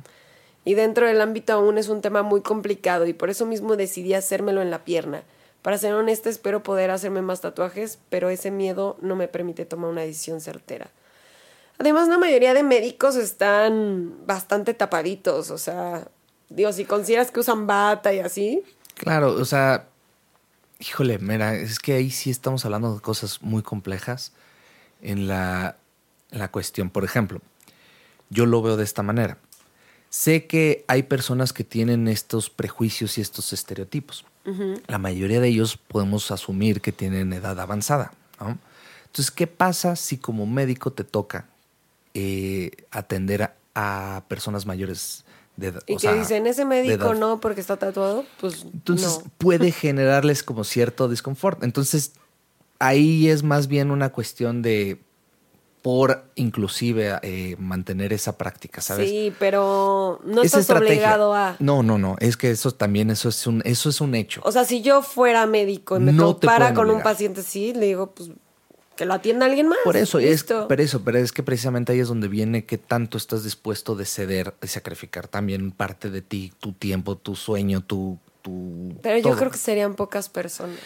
[0.64, 4.14] Y dentro del ámbito aún es un tema muy complicado y por eso mismo decidí
[4.14, 5.22] hacérmelo en la pierna.
[5.62, 9.90] Para ser honesta, espero poder hacerme más tatuajes, pero ese miedo no me permite tomar
[9.90, 10.90] una decisión certera.
[11.80, 16.06] Además, la mayoría de médicos están bastante tapaditos, o sea,
[16.50, 18.62] digo, si consideras que usan bata y así,
[19.00, 19.88] Claro, o sea,
[20.78, 24.34] híjole, mira, es que ahí sí estamos hablando de cosas muy complejas
[25.00, 25.78] en la,
[26.30, 26.90] en la cuestión.
[26.90, 27.40] Por ejemplo,
[28.28, 29.38] yo lo veo de esta manera.
[30.10, 34.26] Sé que hay personas que tienen estos prejuicios y estos estereotipos.
[34.86, 38.12] La mayoría de ellos podemos asumir que tienen edad avanzada.
[38.38, 38.58] ¿no?
[39.06, 41.46] Entonces, ¿qué pasa si como médico te toca
[42.14, 45.24] eh, atender a, a personas mayores
[45.56, 45.82] de edad?
[45.86, 49.30] y o que sea, dicen, ese médico no porque está tatuado, pues entonces no.
[49.38, 51.62] puede generarles como cierto desconfort.
[51.62, 52.12] Entonces
[52.78, 54.98] ahí es más bien una cuestión de
[55.82, 59.08] por inclusive eh, mantener esa práctica, ¿sabes?
[59.08, 61.56] Sí, pero no Esa estás obligado a...
[61.58, 62.16] No, no, no.
[62.20, 64.42] Es que eso también, eso es un, eso es un hecho.
[64.44, 67.86] O sea, si yo fuera médico y me No topara con un paciente así, le
[67.86, 68.30] digo, pues
[69.00, 69.78] que lo atienda alguien más.
[69.82, 73.16] Por eso, es, pero eso, pero es que precisamente ahí es donde viene que tanto
[73.16, 78.18] estás dispuesto de ceder, de sacrificar también parte de ti, tu tiempo, tu sueño, tu,
[78.42, 80.76] tu Pero yo creo que serían pocas personas.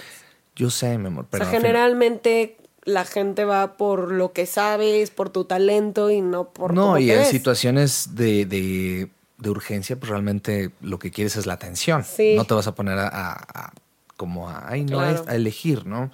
[0.55, 5.11] yo sé, mi amor, pero o sea, generalmente la gente va por lo que sabes,
[5.11, 7.29] por tu talento y no por No, y en ves.
[7.31, 12.05] situaciones de, de- de urgencia, pues realmente lo que quieres es la atención.
[12.05, 12.35] Sí.
[12.37, 13.73] No te vas a poner a, a- a-
[14.17, 15.25] como a, ay, no, Claro.
[15.27, 16.13] a elegir, ¿no?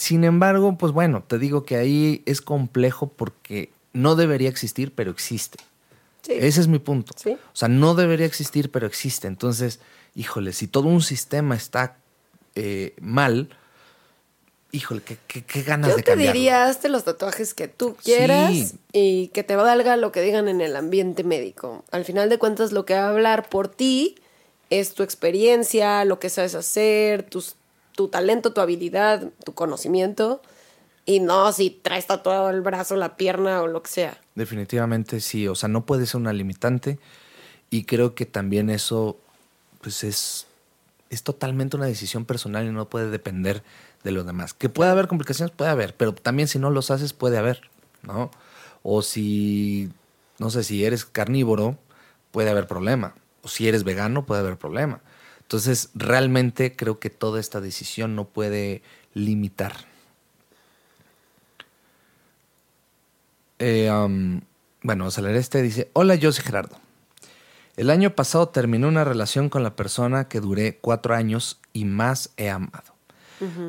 [0.00, 5.10] Sin embargo, pues bueno, te digo que ahí es complejo porque no debería existir, pero
[5.10, 5.58] existe.
[6.22, 6.32] Sí.
[6.34, 7.12] Ese es mi punto.
[7.16, 7.32] Sí.
[7.32, 9.26] O sea, no debería existir, pero existe.
[9.28, 9.78] Entonces,
[10.14, 11.96] híjole, si todo un sistema está
[12.54, 13.50] eh, mal,
[14.72, 16.32] híjole, qué, qué- qué ganas Yo de te cambiarlo.
[16.32, 18.78] diría, hazte los tatuajes que tú quieras Sí.
[18.92, 21.84] y que te valga lo que digan en el ambiente médico.
[21.90, 24.16] Al final de cuentas, lo que va a hablar por ti
[24.70, 27.56] es tu experiencia, lo que sabes hacer, tus-
[28.00, 30.40] tu talento, tu habilidad, tu conocimiento.
[31.04, 34.18] Y no si traes tatuado el brazo, la pierna o lo que sea.
[34.34, 36.98] Definitivamente sí, o sea, no puede ser una limitante
[37.68, 39.18] y creo que también eso
[39.82, 40.46] pues es,
[41.10, 43.62] es totalmente una decisión personal y no puede depender
[44.02, 44.54] de los demás.
[44.54, 47.68] Que puede haber complicaciones, puede haber, pero también si no los haces puede haber,
[48.02, 48.30] ¿no?
[48.82, 49.90] O si,
[50.38, 51.76] no sé, si eres carnívoro,
[52.30, 53.14] puede haber problema.
[53.42, 55.02] O si eres vegano, puede haber problema.
[55.50, 58.82] Entonces, realmente creo que toda esta decisión no puede
[59.14, 59.72] limitar.
[63.58, 64.42] Eh, um,
[64.84, 65.60] bueno, vamos a leer este.
[65.60, 66.78] Dice, hola, yo soy Gerardo.
[67.76, 72.30] El año pasado terminé una relación con la persona que duré cuatro años y más
[72.36, 72.94] he amado.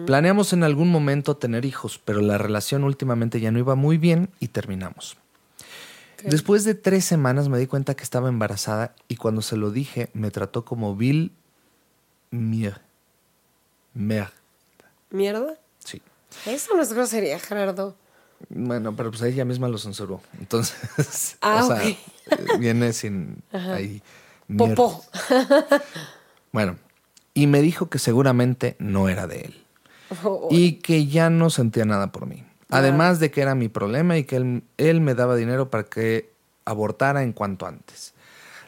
[0.06, 4.30] Planeamos en algún momento tener hijos, pero la relación últimamente ya no iba muy bien
[4.40, 5.18] y terminamos.
[6.24, 10.12] Después de tres semanas me di cuenta que estaba embarazada y cuando se lo dije
[10.14, 11.32] me trató como Bill
[12.32, 12.82] Mier.
[13.94, 14.30] Mer.
[15.10, 15.56] ¿Mierda?
[15.80, 16.02] Sí.
[16.46, 17.96] Eso no es grosería, Gerardo.
[18.50, 20.22] Bueno, pero pues ella misma lo censuró.
[20.40, 21.98] Entonces, Ah, o sea, eh,
[22.58, 24.02] viene sin ahí.
[24.58, 25.04] Popó.
[26.54, 26.76] Bueno,
[27.34, 29.64] y me dijo que seguramente no era de él.
[30.24, 32.44] Oh, Y que ya no sentía nada por mí.
[32.70, 36.30] Además de que era mi problema y que él, él me daba dinero para que
[36.66, 38.14] abortara en cuanto antes.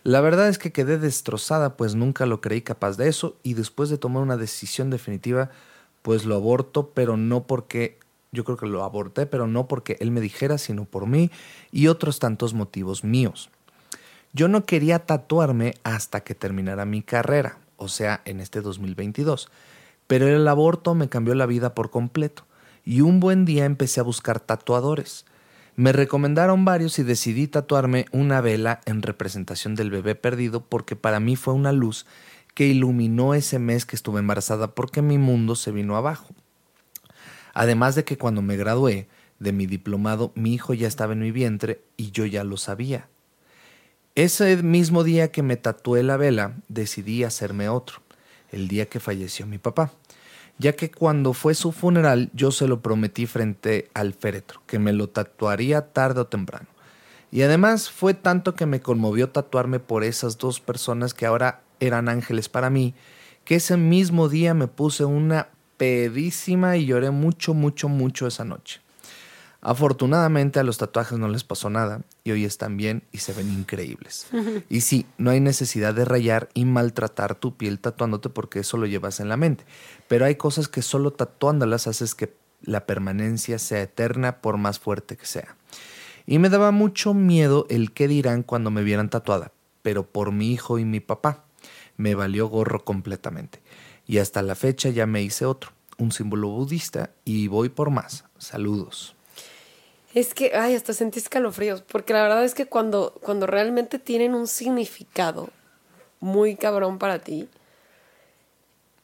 [0.04, 3.90] La verdad es que quedé destrozada, pues nunca lo creí capaz de eso y después
[3.90, 5.50] de tomar una decisión definitiva,
[6.02, 8.00] pues lo aborto, pero no porque,
[8.34, 11.32] yo creo que lo aborté, pero no porque él me dijera, sino por mí
[11.72, 13.50] y otros tantos motivos míos.
[14.34, 19.50] Yo no quería tatuarme hasta que terminara mi carrera, o sea, en este 2022.
[20.08, 22.44] Pero el aborto me cambió la vida por completo.
[22.84, 25.26] Y un buen día empecé a buscar tatuadores.
[25.76, 31.20] Me recomendaron varios y decidí tatuarme una vela en representación del bebé perdido porque para
[31.20, 32.06] mí fue una luz
[32.54, 36.36] que iluminó ese mes que estuve embarazada porque mi mundo se vino abajo.
[37.56, 39.08] Además de que cuando me gradué
[39.40, 43.08] de mi diplomado, mi hijo ya estaba en mi vientre y yo ya lo sabía.
[44.14, 48.04] Ese mismo día que me tatué la vela, decidí hacerme otro,
[48.52, 49.92] el día que falleció mi papá,
[50.58, 54.94] ya que cuando fue su funeral yo se lo prometí frente al féretro, que me
[54.94, 56.68] lo tatuaría tarde o temprano.
[57.32, 62.08] Y además fue tanto que me conmovió tatuarme por esas dos personas que ahora eran
[62.08, 62.94] ángeles para mí,
[63.44, 68.83] que ese mismo día me puse una pedísima y lloré mucho, mucho, mucho esa noche.
[69.66, 73.50] Afortunadamente a los tatuajes no les pasó nada y hoy están bien y se ven
[73.50, 74.28] increíbles.
[74.70, 78.88] Y sí, no hay necesidad de rayar y maltratar tu piel tatuándote porque eso lo
[78.88, 79.64] llevas en la mente.
[80.10, 85.16] Pero hay cosas que solo tatuándolas haces que la permanencia sea eterna por más fuerte
[85.16, 85.56] que sea.
[86.26, 90.52] Y me daba mucho miedo el qué dirán cuando me vieran tatuada, pero por mi
[90.52, 91.46] hijo y mi papá
[91.96, 93.62] me valió gorro completamente.
[94.06, 98.26] Y hasta la fecha ya me hice otro, un símbolo budista y voy por más.
[98.38, 99.13] Saludos.
[100.14, 104.36] Es que, ay, hasta sentí escalofríos, porque la verdad es que cuando, cuando realmente tienen
[104.36, 105.50] un significado
[106.20, 107.50] muy cabrón para ti,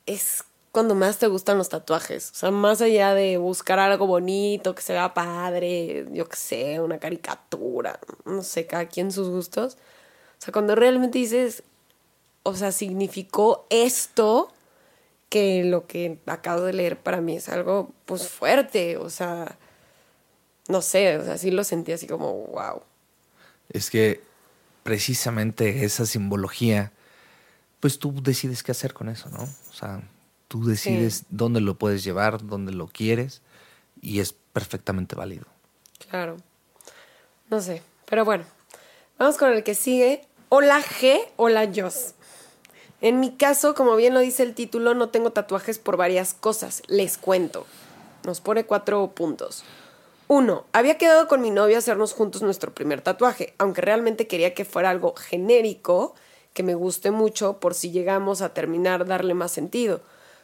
[0.05, 2.29] es cuando más te gustan los tatuajes.
[2.31, 6.79] O sea, más allá de buscar algo bonito, que se vea padre, yo qué sé,
[6.79, 9.77] una caricatura, no sé, cada quien sus gustos.
[10.37, 11.63] O sea, cuando realmente dices,
[12.43, 14.51] o sea, significó esto,
[15.29, 19.57] que lo que acabo de leer para mí es algo, pues, fuerte, o sea
[20.69, 22.83] no sé, o sea, sí lo sentí así como, wow.
[23.69, 24.21] Es que
[24.83, 26.91] precisamente esa simbología,
[27.79, 29.43] pues tú decides qué hacer con eso, ¿no?
[29.43, 30.01] O sea,
[30.47, 33.41] tú decides dónde lo puedes llevar, dónde lo quieres,
[33.99, 35.45] y es perfectamente válido.
[36.07, 36.37] Claro.
[37.49, 38.45] No sé, pero bueno,
[39.17, 40.21] vamos con el que sigue.
[40.49, 42.13] Hola G, hola Jos.
[43.01, 46.83] En mi caso, como bien lo dice el título, no tengo tatuajes por varias cosas.
[46.87, 47.65] Les cuento.
[48.23, 49.63] Nos pone cuatro puntos.
[50.31, 54.53] Uno, había quedado con mi novio a hacernos juntos nuestro primer tatuaje, aunque realmente quería
[54.53, 56.13] que fuera algo genérico,
[56.53, 60.01] que me guste mucho por si llegamos a terminar darle más sentido.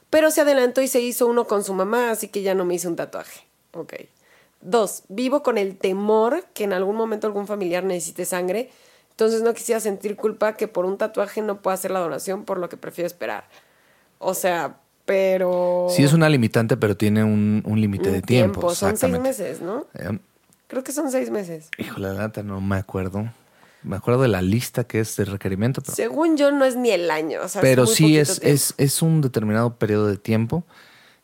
[0.09, 2.73] Pero se adelantó y se hizo uno con su mamá, así que ya no me
[2.73, 3.45] hice un tatuaje.
[3.73, 3.93] Ok.
[4.59, 8.71] Dos, vivo con el temor que en algún momento algún familiar necesite sangre,
[9.11, 12.57] entonces no quisiera sentir culpa que por un tatuaje no pueda hacer la donación, por
[12.57, 13.47] lo que prefiero esperar.
[14.17, 15.87] O sea, pero...
[15.89, 18.73] Sí es una limitante, pero tiene un, límite de tiempo.
[18.73, 19.85] Son seis meses, ¿no?
[19.93, 20.17] Eh,
[20.67, 21.69] Creo que son seis meses.
[21.77, 23.31] Híjole, la lata no me acuerdo.
[23.83, 25.81] Me acuerdo de la lista que es de requerimiento.
[25.85, 27.41] Según yo, no es ni el año.
[27.61, 30.63] pero sí es, es, es, un determinado periodo de tiempo.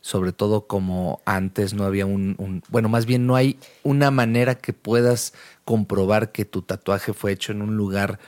[0.00, 4.56] Sobre todo como antes no había un, un, Bueno, más bien no hay una manera
[4.56, 5.32] que puedas
[5.64, 8.18] comprobar que tu tatuaje fue hecho en un lugar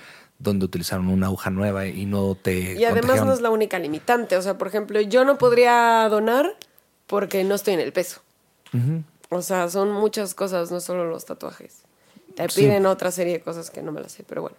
[0.44, 2.74] donde utilizaron una aguja nueva y no te...
[2.74, 4.36] Y además no es la única limitante.
[4.36, 6.56] O sea, por ejemplo, yo no podría donar
[7.06, 8.20] porque no estoy en el peso.
[9.30, 11.82] O sea, son muchas cosas, no solo los tatuajes.
[12.36, 14.56] Te piden otra serie de cosas que no me las sé, pero bueno.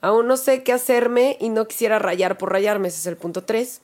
[0.00, 3.42] Aún no sé qué hacerme y no quisiera rayar por rayarme, ese es el punto
[3.44, 3.80] 3.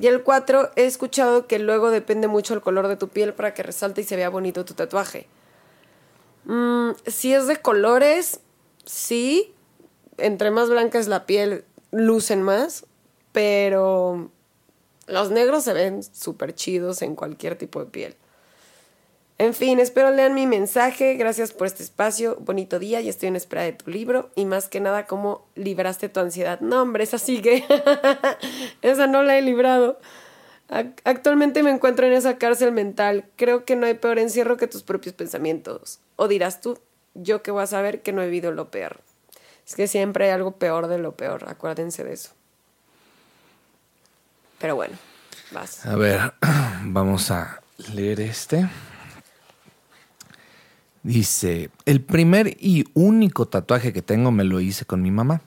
[0.00, 3.54] Y el 4, he escuchado que luego depende mucho el color de tu piel para
[3.54, 5.26] que resalte y se vea bonito tu tatuaje.
[6.44, 8.40] Mm, si es de colores,
[8.84, 9.52] sí,
[10.18, 12.86] entre más blanca es la piel, lucen más,
[13.32, 14.30] pero
[15.06, 18.16] los negros se ven súper chidos en cualquier tipo de piel.
[19.38, 21.14] En fin, espero lean mi mensaje.
[21.14, 22.36] Gracias por este espacio.
[22.40, 24.30] Bonito día y estoy en espera de tu libro.
[24.34, 26.58] Y más que nada, cómo libraste tu ansiedad.
[26.60, 27.64] No, hombre, esa sigue.
[28.82, 30.00] esa no la he librado.
[31.04, 33.26] Actualmente me encuentro en esa cárcel mental.
[33.36, 36.00] Creo que no hay peor encierro que tus propios pensamientos.
[36.16, 36.76] O dirás tú,
[37.14, 39.00] yo que voy a saber que no he vivido lo peor.
[39.68, 42.30] Es que siempre hay algo peor de lo peor, acuérdense de eso.
[44.58, 44.96] Pero bueno,
[45.52, 45.84] vas.
[45.84, 46.32] A ver,
[46.84, 47.60] vamos a
[47.92, 48.66] leer este.
[51.02, 55.42] Dice, el primer y único tatuaje que tengo me lo hice con mi mamá.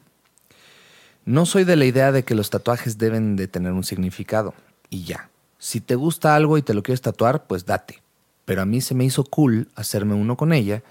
[1.26, 4.54] No soy de la idea de que los tatuajes deben de tener un significado.
[4.92, 5.32] Y ya.
[5.58, 8.04] Si te gusta algo y te lo quieres tatuar, pues date.
[8.46, 10.84] Pero a mí se me hizo cool hacerme uno con ella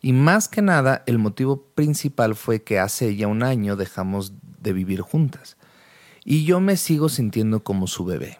[0.00, 4.72] y más que nada, el motivo principal fue que hace ya un año dejamos de
[4.72, 5.56] vivir juntas.
[6.24, 8.38] Y yo me sigo sintiendo como su bebé.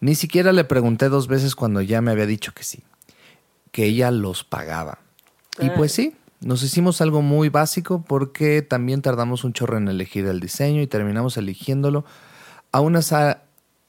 [0.00, 2.82] Ni siquiera le pregunté dos veces cuando ya me había dicho que sí,
[3.70, 4.98] que ella los pagaba.
[5.58, 10.26] Y pues sí, nos hicimos algo muy básico porque también tardamos un chorro en elegir
[10.26, 12.04] el diseño y terminamos eligiéndolo
[12.72, 13.14] a unas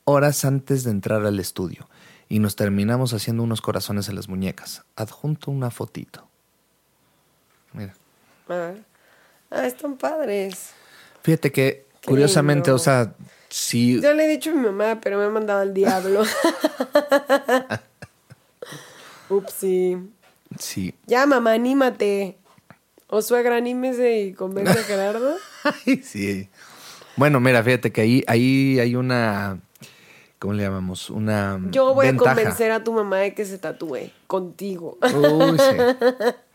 [0.05, 1.89] horas antes de entrar al estudio.
[2.29, 4.83] Y nos terminamos haciendo unos corazones en las muñecas.
[4.95, 6.29] Adjunto una fotito.
[7.73, 7.93] Mira.
[9.49, 10.71] Ah, están padres.
[11.21, 13.13] Fíjate que, curiosamente, o sea,
[13.49, 14.01] sí.
[14.01, 16.23] Yo le he dicho a mi mamá, pero me ha mandado al diablo.
[19.29, 19.97] Upsi.
[20.59, 20.93] Sí.
[21.05, 22.37] Ya, mamá, anímate.
[23.07, 25.35] O suegra, anímese y convence a Gerardo.
[25.63, 26.49] Ay, sí.
[27.15, 29.59] Bueno, mira, fíjate que ahí, ahí hay una.
[30.39, 31.09] ¿Cómo le llamamos?
[31.09, 31.59] Una.
[31.71, 32.31] Yo voy ventaja.
[32.31, 34.97] a convencer a tu mamá de que se tatúe contigo.
[35.01, 35.77] Uy, sí.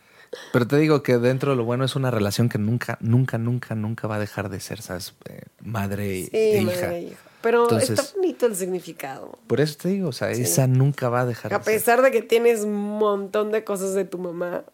[0.53, 3.75] Pero te digo que dentro de lo bueno es una relación que nunca, nunca, nunca,
[3.75, 5.14] nunca va a dejar de ser, ¿sabes?
[5.29, 6.95] Eh, madre Sí, e madre hija.
[6.97, 7.17] e hija.
[7.41, 9.38] Pero Entonces- está bonito el significado.
[9.47, 11.73] Por eso te digo, o sea, esa nunca va a dejar A de ser.
[11.75, 14.64] pesar de que tienes un montón de cosas de tu mamá,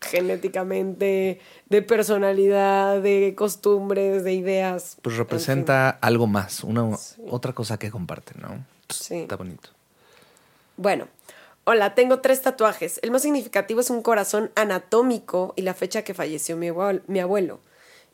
[0.00, 4.96] genéticamente, de personalidad, de costumbres, de ideas.
[5.02, 6.88] Pues en representa algo más, una
[7.30, 8.64] otra cosa que comparten, ¿no?
[8.88, 9.16] Sí.
[9.16, 9.70] Está bonito.
[10.76, 11.08] Bueno,
[11.68, 13.00] hola, tengo tres tatuajes.
[13.02, 16.68] El más significativo es un corazón anatómico y la fecha que falleció mi
[17.20, 17.60] abuelo.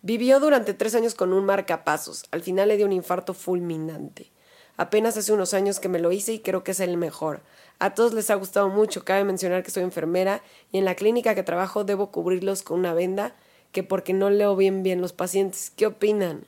[0.01, 2.25] Vivió durante tres años con un marcapasos.
[2.31, 4.31] Al final le dio un infarto fulminante.
[4.79, 7.43] Apenas hace unos años que me lo hice y creo que es el mejor.
[7.79, 9.05] A todos les ha gustado mucho.
[9.05, 12.95] Cabe mencionar que soy enfermera y en la clínica que trabajo debo cubrirlos con una
[12.95, 13.35] venda
[13.71, 15.71] que porque no leo bien bien los pacientes.
[15.77, 16.47] ¿Qué opinan?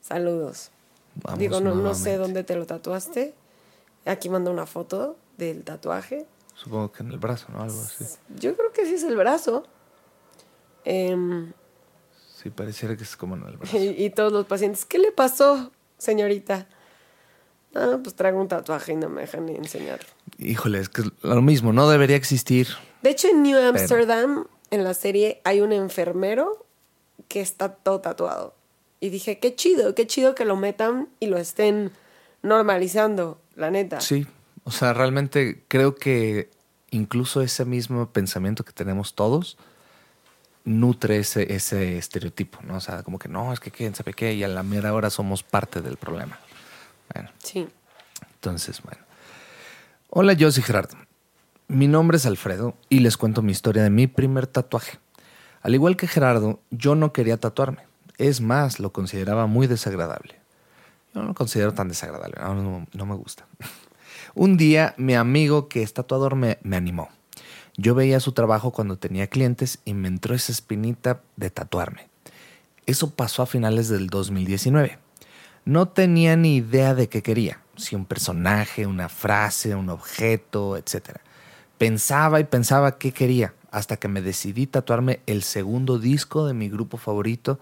[0.00, 0.70] Saludos.
[1.14, 3.34] Vamos Digo, no, no sé dónde te lo tatuaste.
[4.04, 6.26] Aquí manda una foto del tatuaje.
[6.62, 7.62] Supongo que en el brazo, ¿no?
[7.62, 8.04] Algo así.
[8.36, 9.64] Yo creo que sí es el brazo.
[10.84, 11.52] Em,
[12.42, 13.76] Sí, pareciera que es como en el brazo.
[13.78, 16.68] y, y todos los pacientes, ¿qué le pasó, señorita?
[17.74, 20.06] Ah, pues traigo un tatuaje y no me dejan ni enseñarlo.
[20.38, 22.68] Híjole, es que es lo mismo, no debería existir.
[23.02, 26.66] De hecho, en New Amsterdam, en la serie, hay un enfermero
[27.28, 28.54] que está todo tatuado.
[29.00, 31.92] Y dije, qué chido, qué chido que lo metan y lo estén
[32.42, 34.00] normalizando, la neta.
[34.00, 34.26] Sí,
[34.70, 36.48] o sea, realmente creo que
[36.92, 39.58] incluso ese mismo pensamiento que tenemos todos
[40.64, 42.76] nutre ese, ese estereotipo, ¿no?
[42.76, 45.10] O sea, como que no, es que quién sabe qué, y a la mera hora
[45.10, 46.38] somos parte del problema.
[47.12, 47.68] Bueno, Sí.
[48.34, 49.00] entonces, bueno.
[50.10, 50.96] Hola, yo soy Gerardo.
[51.66, 54.98] Mi nombre es Alfredo y les cuento mi historia de mi primer tatuaje.
[55.62, 57.82] Al igual que Gerardo, yo no quería tatuarme.
[58.18, 60.38] Es más, lo consideraba muy desagradable.
[61.14, 63.46] Yo no lo considero tan desagradable, no, no- no me gusta.
[64.34, 67.08] Un día mi amigo que es tatuador me, animó.
[67.76, 72.08] Yo veía su trabajo cuando tenía clientes y me entró esa espinita de tatuarme.
[72.86, 74.98] Eso pasó a finales del 2019.
[75.64, 81.18] No tenía ni idea de qué quería, si un personaje, una frase, un objeto, etc.
[81.76, 86.68] Pensaba y pensaba qué quería, hasta que me decidí tatuarme el segundo disco de mi
[86.68, 87.58] grupo favorito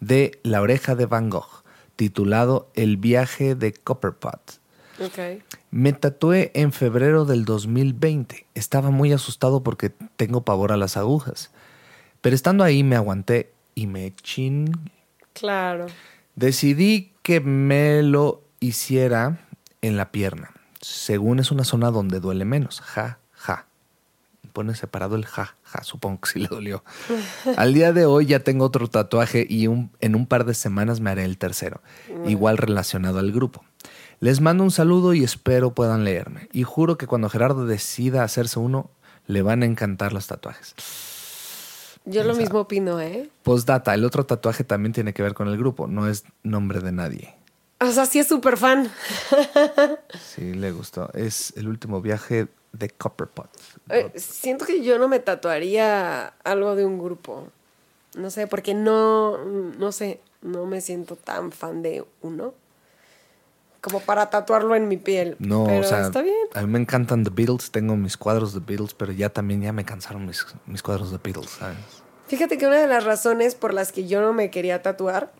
[0.00, 1.64] de La oreja de Van Gogh,
[1.96, 4.59] titulado El viaje de Copperpot.
[5.70, 8.46] Me tatué en febrero del 2020.
[8.54, 11.50] Estaba muy asustado porque tengo pavor a las agujas.
[12.20, 14.90] Pero estando ahí me aguanté y me chin.
[15.32, 15.86] Claro.
[16.36, 19.38] Decidí que me lo hiciera
[19.82, 20.50] en la pierna.
[20.80, 22.80] Según es una zona donde duele menos.
[22.80, 23.66] Ja, ja.
[24.52, 25.84] Pone separado el ja, ja.
[25.84, 26.82] Supongo que sí le dolió.
[27.56, 31.00] Al día de hoy ya tengo otro tatuaje y un- en un par de semanas
[31.00, 31.80] me haré el tercero.
[32.26, 33.64] Igual relacionado al grupo.
[34.22, 36.50] Les mando un saludo y espero puedan leerme.
[36.52, 38.90] Y juro que cuando Gerardo decida hacerse uno,
[39.26, 40.74] le van a encantar los tatuajes.
[42.04, 43.30] Yo lo mismo opino, ¿eh?
[43.42, 46.92] Postdata, el otro tatuaje también tiene que ver con el grupo, no es nombre de
[46.92, 47.34] nadie.
[47.80, 48.92] O sea, sí es súper fan.
[50.20, 51.10] Sí, le gustó.
[51.14, 53.48] Es el último viaje de Copperpot.
[53.88, 57.48] Eh, siento que yo no me tatuaría algo de un grupo.
[58.14, 62.54] No sé, porque no, no sé, no me siento tan fan de uno
[63.80, 65.36] como para tatuarlo en mi piel.
[65.38, 66.36] No, pero o sea, está bien.
[66.54, 69.72] a mí me encantan The Beatles, tengo mis cuadros de Beatles, pero ya también ya
[69.72, 71.76] me cansaron mis, mis cuadros de Beatles, ¿sabes?
[72.28, 75.32] Fíjate que una de las razones por las que yo no me quería tatuar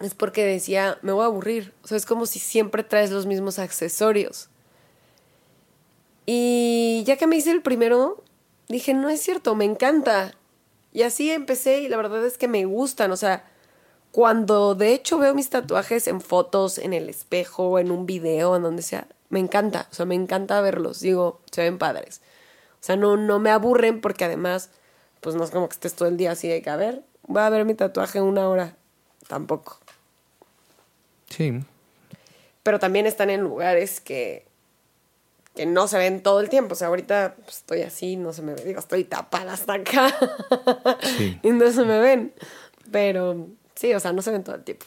[0.00, 1.72] es porque decía, me voy a aburrir.
[1.82, 4.48] O sea, es como si siempre traes los mismos accesorios.
[6.26, 8.22] Y ya que me hice el primero,
[8.68, 10.34] dije, no es cierto, me encanta.
[10.92, 13.12] Y así empecé y la verdad es que me gustan.
[13.12, 13.48] O sea,
[14.12, 18.62] cuando de hecho veo mis tatuajes en fotos, en el espejo, en un video, en
[18.62, 19.88] donde sea, me encanta.
[19.90, 21.00] O sea, me encanta verlos.
[21.00, 22.20] Digo, se ven padres.
[22.74, 24.68] O sea, no, no me aburren porque además,
[25.20, 27.42] pues no es como que estés todo el día así de que, a ver, voy
[27.42, 28.76] a ver mi tatuaje en una hora.
[29.28, 29.78] Tampoco.
[31.30, 31.60] Sí,
[32.62, 34.44] Pero también están en lugares que,
[35.54, 36.74] que no se ven todo el tiempo.
[36.74, 38.62] O sea, ahorita pues, estoy así, no se me ve.
[38.62, 40.14] Digo, estoy tapada hasta acá.
[41.16, 41.40] Sí.
[41.42, 42.34] y no se me ven.
[42.90, 43.48] Pero
[43.82, 44.86] sí, o sea, no se ven todo el tiempo.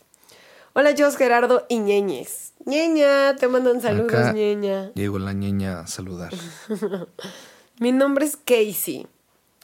[0.74, 2.54] Hola, yo soy Gerardo y Ñeñez.
[2.66, 4.92] Ñeña, te mandan saludos, Acá Ñeña.
[4.96, 6.34] Llegó la niña a saludar.
[7.80, 9.06] Mi nombre es Casey.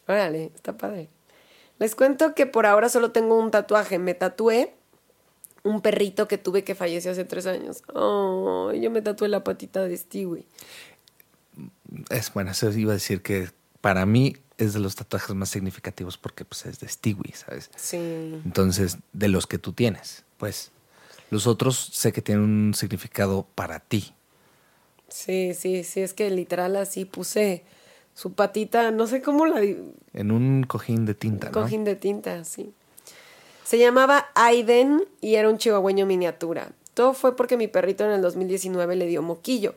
[0.07, 1.09] Órale, está padre.
[1.79, 3.99] Les cuento que por ahora solo tengo un tatuaje.
[3.99, 4.73] Me tatué
[5.63, 7.83] un perrito que tuve que falleció hace tres años.
[7.93, 10.45] Oh, yo me tatué la patita de Stewie.
[12.09, 16.17] Es bueno, eso iba a decir que para mí es de los tatuajes más significativos
[16.17, 17.71] porque pues, es de Stewie, ¿sabes?
[17.75, 17.97] Sí.
[18.45, 20.71] Entonces, de los que tú tienes, pues.
[21.29, 24.13] Los otros sé que tienen un significado para ti.
[25.07, 27.63] Sí, sí, sí, es que literal así puse
[28.13, 29.61] su patita, no sé cómo la...
[29.61, 31.53] En un cojín de tinta, ¿no?
[31.53, 32.73] Cojín de tinta, sí.
[33.63, 36.73] Se llamaba Aiden y era un chihuahueño miniatura.
[36.93, 39.75] Todo fue porque mi perrito en el 2019 le dio moquillo,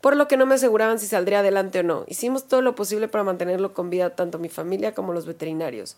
[0.00, 2.04] por lo que no me aseguraban si saldría adelante o no.
[2.06, 5.96] Hicimos todo lo posible para mantenerlo con vida tanto mi familia como los veterinarios.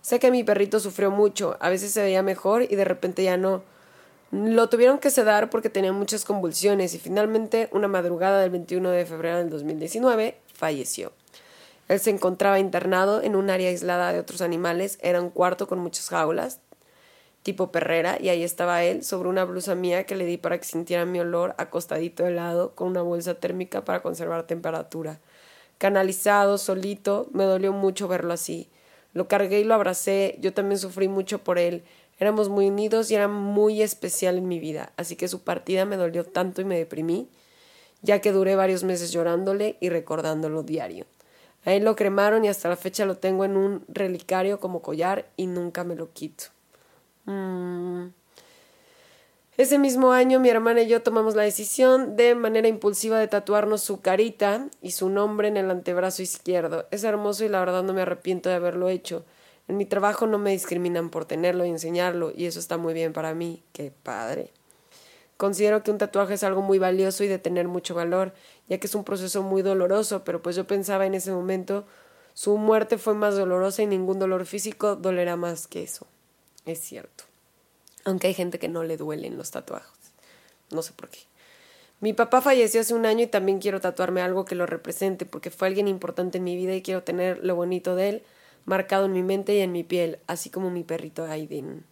[0.00, 3.36] Sé que mi perrito sufrió mucho, a veces se veía mejor y de repente ya
[3.36, 3.62] no.
[4.32, 9.06] Lo tuvieron que sedar porque tenía muchas convulsiones y finalmente una madrugada del 21 de
[9.06, 11.12] febrero del 2019 falleció.
[11.88, 15.78] Él se encontraba internado en un área aislada de otros animales, era un cuarto con
[15.78, 16.60] muchas jaulas,
[17.46, 20.64] tipo perrera, y ahí estaba él sobre una blusa mía que le di para que
[20.64, 25.20] sintiera mi olor acostadito de lado con una bolsa térmica para conservar temperatura.
[25.78, 28.68] Canalizado, solito, me dolió mucho verlo así.
[29.12, 31.84] Lo cargué y lo abracé, yo también sufrí mucho por él.
[32.18, 35.96] Éramos muy unidos y era muy especial en mi vida, así que su partida me
[35.96, 37.28] dolió tanto y me deprimí,
[38.02, 41.06] ya que duré varios meses llorándole y recordándolo diario.
[41.64, 45.30] A él lo cremaron y hasta la fecha lo tengo en un relicario como collar
[45.36, 46.55] y nunca me lo quito.
[47.26, 48.08] Mm.
[49.56, 53.82] Ese mismo año mi hermana y yo tomamos la decisión de manera impulsiva de tatuarnos
[53.82, 56.86] su carita y su nombre en el antebrazo izquierdo.
[56.90, 59.24] Es hermoso y la verdad no me arrepiento de haberlo hecho.
[59.66, 63.14] En mi trabajo no me discriminan por tenerlo y enseñarlo y eso está muy bien
[63.14, 63.62] para mí.
[63.72, 64.52] Qué padre.
[65.38, 68.34] Considero que un tatuaje es algo muy valioso y de tener mucho valor,
[68.68, 71.86] ya que es un proceso muy doloroso, pero pues yo pensaba en ese momento
[72.34, 76.06] su muerte fue más dolorosa y ningún dolor físico dolerá más que eso.
[76.66, 77.24] Es cierto.
[78.04, 80.12] Aunque hay gente que no le duelen los tatuajes.
[80.70, 81.20] No sé por qué.
[82.00, 85.50] Mi papá falleció hace un año y también quiero tatuarme algo que lo represente porque
[85.50, 88.22] fue alguien importante en mi vida y quiero tener lo bonito de él
[88.66, 91.86] marcado en mi mente y en mi piel, así como mi perrito Aiden.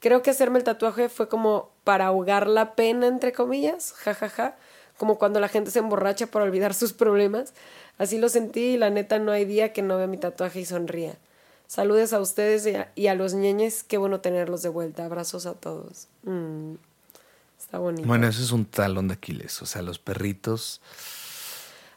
[0.00, 4.50] Creo que hacerme el tatuaje fue como para ahogar la pena, entre comillas, jajaja, ja,
[4.50, 4.56] ja,
[4.96, 7.54] como cuando la gente se emborracha para olvidar sus problemas.
[7.98, 10.64] Así lo sentí y la neta no hay día que no vea mi tatuaje y
[10.64, 11.18] sonría.
[11.66, 13.82] Saludes a ustedes y a, los ñeñes.
[13.82, 15.04] Qué bueno tenerlos de vuelta.
[15.04, 16.08] Abrazos a todos.
[16.22, 16.74] Mm,
[17.58, 18.06] está bonito.
[18.06, 19.60] Bueno, eso es un talón de Aquiles.
[19.62, 20.80] O sea, los perritos.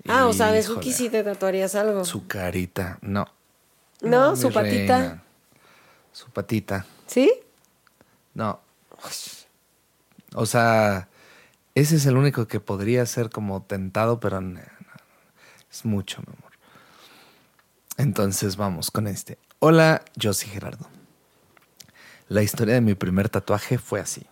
[0.08, 2.04] Ah, o sea, de Suki sí te tatuarías algo.
[2.04, 2.98] Su carita.
[3.02, 3.28] No.
[4.02, 5.24] No, su patita.
[6.12, 6.86] Su patita.
[7.06, 7.32] ¿Sí?
[8.34, 8.60] No.
[10.34, 11.10] O sea,
[11.76, 14.42] ese es el único que podría ser como tentado, pero
[15.70, 16.52] es mucho, mi amor.
[17.98, 19.38] Entonces vamos con este.
[19.62, 20.88] Hola, yo soy Gerardo.
[22.30, 24.26] La historia de mi primer tatuaje fue así.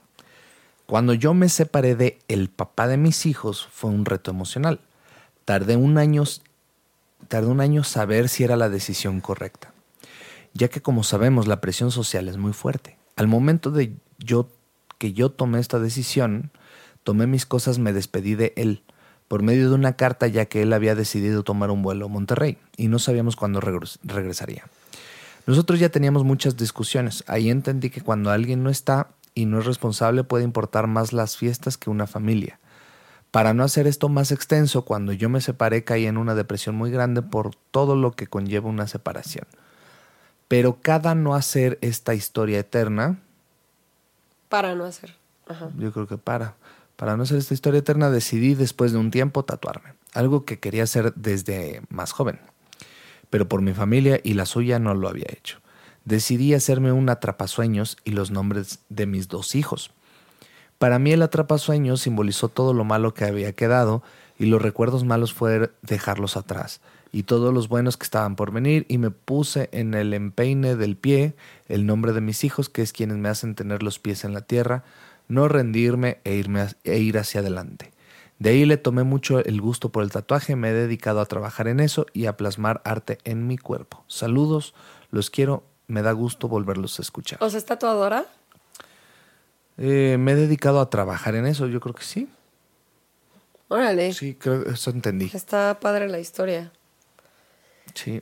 [0.86, 4.80] Cuando yo me separé de el papá de mis hijos fue un reto emocional.
[5.43, 6.23] Tardé un año,
[7.28, 9.73] tardé un año saber si era la decisión correcta,
[10.53, 12.97] ya que como sabemos la presión social es muy fuerte.
[13.17, 14.47] Al momento de yo
[14.97, 16.51] que yo tomé esta decisión,
[17.03, 18.82] tomé mis cosas, me despedí de él
[19.28, 22.57] por medio de una carta ya que él había decidido tomar un vuelo a Monterrey
[22.78, 24.63] y no sabíamos cuándo regresaría.
[25.47, 27.23] Nosotros ya teníamos muchas discusiones.
[27.25, 31.37] Ahí entendí que cuando alguien no está y no es responsable puede importar más las
[31.37, 32.59] fiestas que una familia.
[33.31, 36.91] Para no hacer esto más extenso, cuando yo me separé caí en una depresión muy
[36.91, 39.45] grande por todo lo que conlleva una separación.
[40.49, 43.19] Pero cada no hacer esta historia eterna...
[44.49, 45.15] Para no hacer.
[45.77, 46.55] Yo creo que para.
[46.97, 49.93] Para no hacer esta historia eterna decidí después de un tiempo tatuarme.
[50.13, 52.39] Algo que quería hacer desde más joven
[53.30, 55.59] pero por mi familia y la suya no lo había hecho.
[56.05, 59.91] Decidí hacerme un atrapasueños y los nombres de mis dos hijos.
[60.78, 64.03] Para mí el atrapasueños simbolizó todo lo malo que había quedado
[64.39, 68.86] y los recuerdos malos fue dejarlos atrás y todos los buenos que estaban por venir
[68.89, 71.36] y me puse en el empeine del pie
[71.67, 74.41] el nombre de mis hijos que es quienes me hacen tener los pies en la
[74.41, 74.84] tierra,
[75.28, 77.91] no rendirme e, irme e ir hacia adelante.
[78.39, 81.67] De ahí le tomé mucho el gusto por el tatuaje, me he dedicado a trabajar
[81.67, 84.03] en eso y a plasmar arte en mi cuerpo.
[84.07, 84.75] Saludos,
[85.09, 87.39] los quiero, me da gusto volverlos a escuchar.
[87.41, 88.25] ¿O sea, es tatuadora?
[89.77, 92.29] Eh, me he dedicado a trabajar en eso, yo creo que sí.
[93.69, 94.13] Órale.
[94.13, 95.29] Sí, creo que eso entendí.
[95.33, 96.71] Está padre la historia.
[97.93, 98.21] Sí.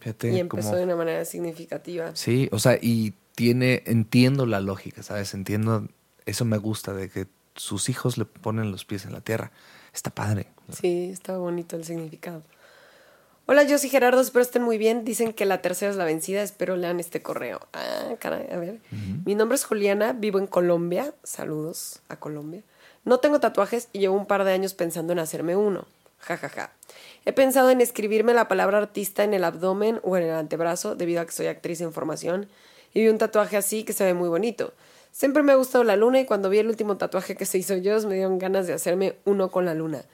[0.00, 2.14] Fíjate y empezó de una manera significativa.
[2.14, 5.34] Sí, o sea, y tiene, entiendo la lógica, ¿sabes?
[5.34, 5.88] Entiendo,
[6.26, 9.50] eso me gusta de que sus hijos le ponen los pies en la tierra.
[9.92, 10.48] Está padre.
[10.72, 12.42] Sí, está bonito el significado.
[13.46, 15.04] Hola, yo soy Gerardo, espero estén muy bien.
[15.04, 17.60] Dicen que la tercera es la vencida, espero lean este correo.
[17.74, 18.80] Ah, caray, a ver.
[19.26, 21.12] Mi nombre es Juliana, vivo en Colombia.
[21.22, 22.62] Saludos a Colombia.
[23.04, 25.86] No tengo tatuajes y llevo un par de años pensando en hacerme uno.
[26.20, 26.72] Ja, ja, ja.
[27.26, 31.20] He pensado en escribirme la palabra artista en el abdomen o en el antebrazo debido
[31.20, 32.48] a que soy actriz en formación
[32.94, 34.72] y vi un tatuaje así que se ve muy bonito.
[35.14, 37.76] Siempre me ha gustado la luna y cuando vi el último tatuaje que se hizo
[37.76, 40.04] yo me dieron ganas de hacerme uno con la luna.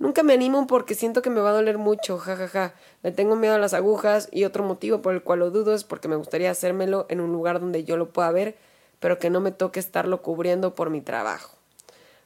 [0.00, 2.48] Nunca me animo porque siento que me va a doler mucho, jajaja.
[2.48, 2.74] Ja, ja.
[3.04, 5.84] Le tengo miedo a las agujas y otro motivo por el cual lo dudo es
[5.84, 8.56] porque me gustaría hacérmelo en un lugar donde yo lo pueda ver,
[8.98, 11.56] pero que no me toque estarlo cubriendo por mi trabajo.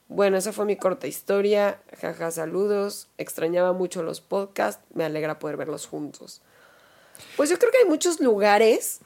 [0.08, 1.82] Bueno, esa fue mi corta historia.
[2.00, 3.08] Jaja, saludos.
[3.18, 4.82] Extrañaba mucho los podcasts.
[4.94, 6.40] Me alegra poder verlos juntos.
[7.36, 9.00] Pues yo creo que hay muchos lugares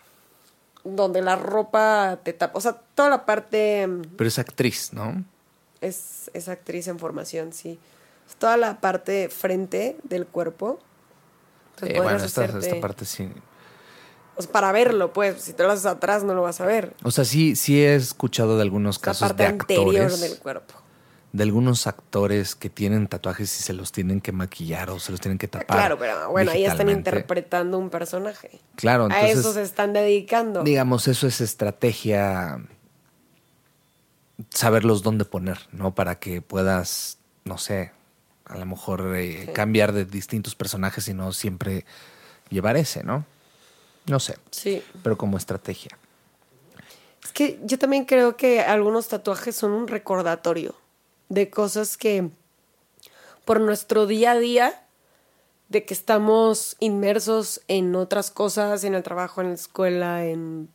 [0.95, 2.59] donde la ropa te tapa.
[2.59, 3.89] O sea, toda la parte.
[4.17, 5.25] Pero es actriz, ¿no?
[5.81, 7.79] Es, es actriz en formación, sí
[8.39, 10.79] toda la parte frente del cuerpo.
[11.83, 13.31] Eh, bueno, esta, esta, parte sí.
[14.51, 16.95] para verlo, pues, si te lo haces atrás no lo vas a ver.
[17.03, 19.43] O sea, sí, sí he escuchado de algunos casos la parte
[19.75, 20.21] de actores.
[20.21, 20.75] del cuerpo.
[21.37, 25.21] De algunos actores que tienen tatuajes y se los tienen que maquillar o se los
[25.21, 25.67] tienen que tapar.
[25.67, 28.59] Claro, pero bueno, ahí están interpretando un personaje.
[28.75, 29.37] Claro, entonces.
[29.37, 30.63] A eso se están dedicando.
[30.63, 32.59] Digamos, eso es estrategia.
[34.49, 35.95] Saberlos dónde poner, ¿no?
[35.95, 37.93] Para que puedas, no sé,
[38.47, 41.85] a lo mejor eh, cambiar de distintos personajes y no siempre
[42.49, 43.27] llevar ese, ¿no?
[44.07, 44.39] No sé.
[44.51, 44.83] Sí.
[45.03, 45.99] Pero como estrategia.
[47.23, 50.75] Es que yo también creo que algunos tatuajes son un recordatorio
[51.29, 52.31] de cosas que
[53.45, 54.83] por nuestro día a día,
[55.69, 60.69] de que estamos inmersos en otras cosas, en el trabajo, en la escuela, en,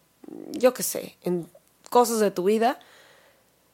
[0.51, 1.47] yo qué sé, en
[1.89, 2.79] cosas de tu vida,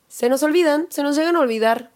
[0.08, 1.92] se nos olvidan, se nos llegan a olvidar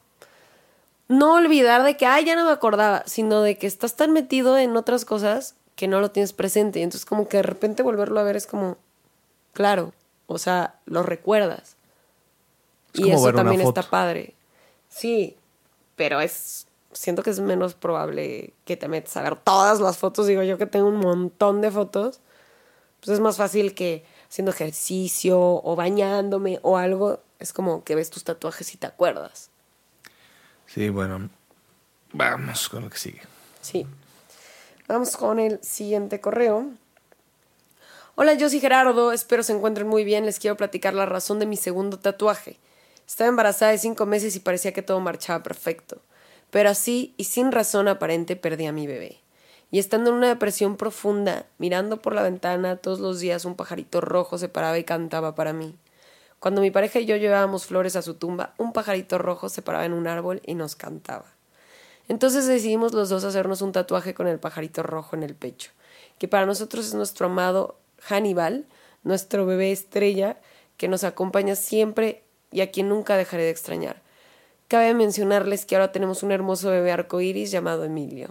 [1.11, 4.57] no olvidar de que, ay, ya no me acordaba, sino de que estás tan metido
[4.57, 6.79] en otras cosas que no lo tienes presente.
[6.79, 8.77] Y entonces como que de repente volverlo a ver es como,
[9.51, 9.93] claro,
[10.27, 11.75] o sea, lo recuerdas.
[12.93, 14.35] y eso también está padre.
[14.91, 15.37] Sí,
[15.95, 20.27] pero es, siento que es menos probable que te metas a ver todas las fotos.
[20.27, 22.19] Digo yo que tengo un montón de fotos.
[22.99, 27.19] Pues es más fácil que haciendo ejercicio o bañándome o algo.
[27.39, 29.49] Es como que ves tus tatuajes y te acuerdas.
[30.67, 31.29] Sí, bueno,
[32.13, 33.21] vamos con lo que sigue.
[33.61, 33.87] Sí.
[34.87, 36.69] Vamos con el siguiente correo.
[38.15, 40.25] Hola, yo soy Gerardo, espero se encuentren muy bien.
[40.25, 42.59] Les quiero platicar la razón de mi segundo tatuaje.
[43.11, 45.97] Estaba embarazada de cinco meses y parecía que todo marchaba perfecto.
[46.49, 49.19] Pero así y sin razón aparente perdí a mi bebé.
[49.69, 53.99] Y estando en una depresión profunda, mirando por la ventana todos los días un pajarito
[53.99, 55.75] rojo se paraba y cantaba para mí.
[56.39, 59.83] Cuando mi pareja y yo llevábamos flores a su tumba, un pajarito rojo se paraba
[59.83, 61.25] en un árbol y nos cantaba.
[62.07, 65.71] Entonces decidimos los dos hacernos un tatuaje con el pajarito rojo en el pecho,
[66.17, 68.67] que para nosotros es nuestro amado Hannibal,
[69.03, 70.37] nuestro bebé estrella,
[70.77, 74.01] que nos acompaña siempre y a quien nunca dejaré de extrañar.
[74.67, 78.29] Cabe mencionarles que ahora tenemos un hermoso bebé arcoíris llamado Emilio.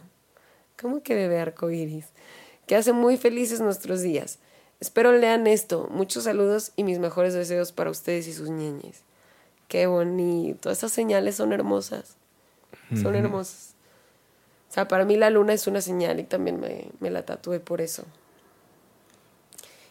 [0.81, 2.07] ¿Cómo que bebé arcoíris?
[2.67, 4.39] Que hace muy felices nuestros días.
[4.81, 5.89] Espero lean esto.
[5.91, 9.03] Muchos saludos y mis mejores deseos para ustedes y sus niñes.
[9.69, 10.71] Qué bonito.
[10.71, 12.17] Esas señales son hermosas.
[13.01, 13.75] Son hermosas.
[14.71, 17.61] O sea, para mí la luna es una señal y también me, me la tatué
[17.61, 18.05] por eso.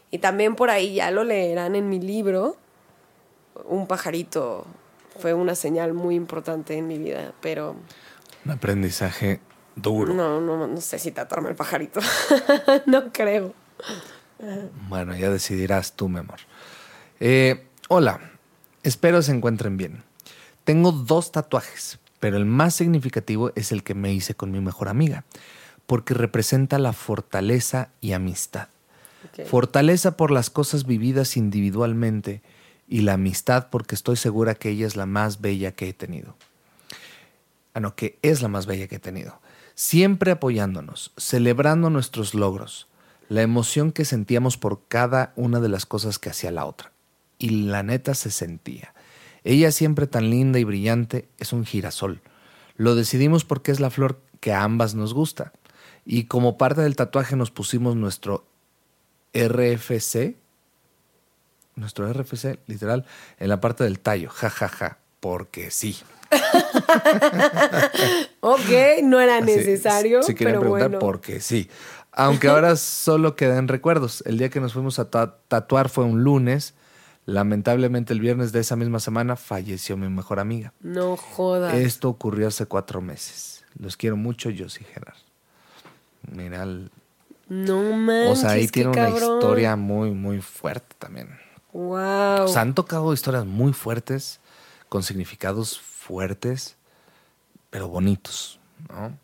[0.09, 2.57] Y también por ahí ya lo leerán en mi libro.
[3.65, 4.65] Un pajarito
[5.19, 7.75] fue una señal muy importante en mi vida, pero...
[8.45, 9.41] Un aprendizaje
[9.75, 10.13] duro.
[10.13, 11.99] No, no, no sé si tatuarme el pajarito.
[12.85, 13.53] no creo.
[14.87, 16.39] Bueno, ya decidirás tú, mi amor.
[17.19, 18.19] Eh, hola,
[18.83, 20.03] espero se encuentren bien.
[20.63, 24.87] Tengo dos tatuajes, pero el más significativo es el que me hice con mi mejor
[24.87, 25.25] amiga,
[25.85, 28.69] porque representa la fortaleza y amistad.
[29.45, 32.41] Fortaleza por las cosas vividas individualmente
[32.89, 36.35] y la amistad porque estoy segura que ella es la más bella que he tenido.
[37.73, 39.39] Ah, no, que es la más bella que he tenido.
[39.75, 42.87] Siempre apoyándonos, celebrando nuestros logros,
[43.29, 46.91] la emoción que sentíamos por cada una de las cosas que hacía la otra.
[47.37, 48.93] Y la neta se sentía.
[49.43, 52.21] Ella siempre tan linda y brillante es un girasol.
[52.75, 55.53] Lo decidimos porque es la flor que a ambas nos gusta.
[56.05, 58.45] Y como parte del tatuaje nos pusimos nuestro
[59.33, 60.35] RFC,
[61.79, 63.05] nuestro RFC literal,
[63.39, 65.97] en la parte del tallo, jajaja, ja, ja, porque sí.
[68.41, 70.23] ok, no era necesario.
[70.23, 71.69] Si, quieren preguntar, porque sí.
[72.11, 74.23] Aunque ahora solo quedan recuerdos.
[74.25, 76.73] El día que nos fuimos a tatuar fue un lunes.
[77.25, 80.73] Lamentablemente el viernes de esa misma semana falleció mi mejor amiga.
[80.81, 81.75] No jodas.
[81.75, 83.63] Esto ocurrió hace cuatro meses.
[83.77, 85.17] Los quiero mucho, yo sí, Gerard.
[86.31, 86.65] Mira,
[87.47, 91.29] no manches, o sea, ahí tiene una historia muy, muy fuerte también.
[91.73, 92.45] Wow.
[92.45, 94.39] O sea, han tocado historias muy fuertes,
[94.89, 96.75] con significados fuertes,
[97.69, 98.59] pero bonitos,
[98.89, 99.17] ¿no?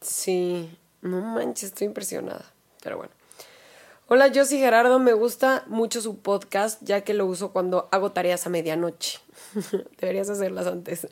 [0.00, 2.44] Sí, no manches, estoy impresionada.
[2.82, 3.12] Pero bueno.
[4.08, 4.98] Hola, yo soy Gerardo.
[4.98, 9.20] Me gusta mucho su podcast, ya que lo uso cuando hago tareas a medianoche.
[10.00, 11.06] Deberías hacerlas antes,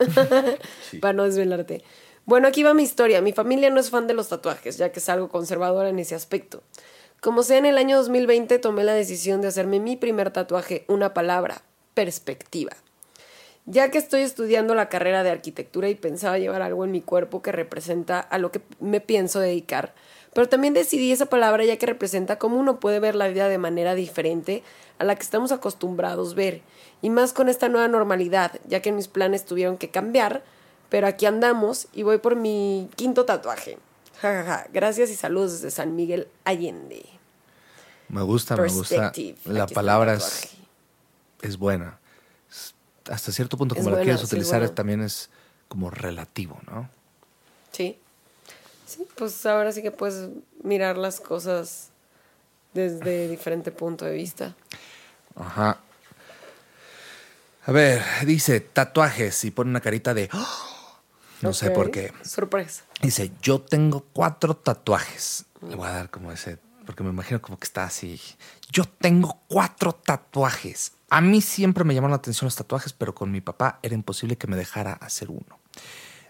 [1.01, 1.85] para no desvelarte.
[2.25, 3.21] Bueno, aquí va mi historia.
[3.23, 6.15] Mi familia no es fan de los tatuajes, ya que es algo conservadora en ese
[6.15, 6.63] aspecto.
[7.21, 11.15] Como sea, en el año 2020 tomé la decisión de hacerme mi primer tatuaje, una
[11.15, 11.63] palabra,
[11.95, 12.71] perspectiva.
[13.67, 17.43] Ya que estoy estudiando la carrera de arquitectura y pensaba llevar algo en mi cuerpo
[17.43, 19.95] que representa a lo que me pienso dedicar,
[20.33, 23.59] pero también decidí esa palabra ya que representa cómo uno puede ver la vida de
[23.59, 24.63] manera diferente
[25.01, 26.63] a la que estamos acostumbrados ver,
[27.03, 30.45] y más con esta nueva normalidad, ya que mis planes tuvieron que cambiar,
[30.89, 33.77] pero aquí andamos y voy por mi quinto tatuaje.
[34.73, 37.05] Gracias y saludos desde San Miguel Allende.
[38.09, 39.13] Me gusta, me gusta.
[39.45, 40.49] La palabra es,
[41.43, 41.99] es, buena.
[43.11, 45.31] Hasta cierto punto, como la quieres utilizar, también es
[45.69, 46.89] como relativo, ¿no?
[47.73, 47.99] Sí.
[48.87, 50.31] Sí, pues ahora sí que puedes
[50.63, 51.91] mirar las cosas
[52.73, 54.55] desde diferente punto de vista.
[55.37, 55.79] Ajá.
[57.67, 60.31] A ver, dice tatuajes y pone una carita de...
[60.33, 60.78] ¡Oh!
[61.43, 62.13] No sé por qué.
[62.23, 62.85] Sorpresa.
[63.01, 65.45] Dice, yo tengo cuatro tatuajes.
[65.69, 68.21] Le voy a dar como ese, porque me imagino como que está así.
[68.71, 70.93] Yo tengo cuatro tatuajes.
[71.11, 74.37] A mí siempre me llamaron la atención los tatuajes, pero con mi papá era imposible
[74.37, 75.59] que me dejara hacer uno.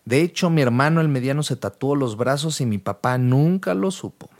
[0.04, 3.90] De hecho, mi hermano el mediano se tatuó los brazos y mi papá nunca lo
[3.90, 4.30] supo.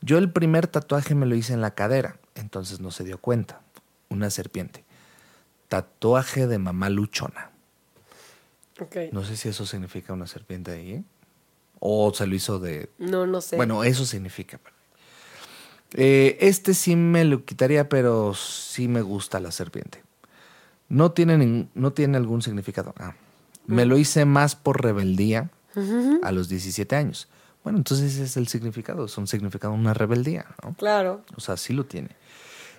[0.00, 3.60] Yo el primer tatuaje me lo hice en la cadera, entonces no se dio cuenta.
[4.08, 4.84] Una serpiente.
[5.68, 7.50] Tatuaje de mamá luchona.
[9.12, 10.92] No sé si eso significa una serpiente ahí.
[10.92, 11.04] ¿eh?
[11.78, 12.90] O se lo hizo de...
[12.98, 13.56] No, no sé.
[13.56, 14.60] Bueno, eso significa.
[15.94, 20.02] Eh, este sí me lo quitaría, pero sí me gusta la serpiente.
[20.88, 22.94] No tiene, no tiene algún significado.
[22.98, 23.14] Ah.
[23.66, 25.50] Me lo hice más por rebeldía
[26.22, 27.28] a los 17 años.
[27.62, 30.74] Bueno, entonces ese es el significado, es un significado, una rebeldía, ¿no?
[30.74, 31.22] Claro.
[31.36, 32.08] O sea, sí lo tiene.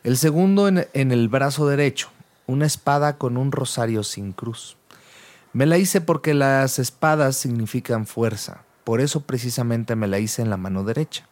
[0.03, 2.09] El segundo en, en el brazo derecho,
[2.47, 4.75] una espada con un rosario sin cruz.
[5.53, 10.49] Me la hice porque las espadas significan fuerza, por eso precisamente me la hice en
[10.49, 11.27] la mano derecha.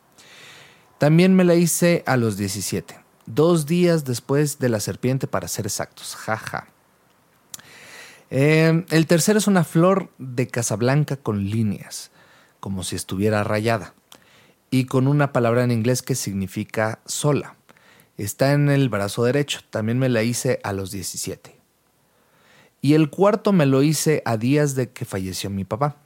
[0.97, 5.65] También me la hice a los 17, dos días después de la serpiente para ser
[5.65, 6.67] exactos, jaja.
[8.29, 12.11] Eh, el tercero es una flor de Casablanca con líneas,
[12.59, 13.93] como si estuviera rayada,
[14.69, 17.55] y con una palabra en inglés que significa sola.
[18.17, 21.58] Está en el brazo derecho, también me la hice a los 17.
[22.81, 25.97] Y el cuarto me lo hice a días de que falleció mi papá,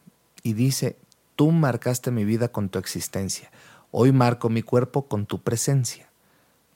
[0.44, 0.98] y dice,
[1.36, 3.52] tú marcaste mi vida con tu existencia,
[3.92, 6.10] hoy marco mi cuerpo con tu presencia.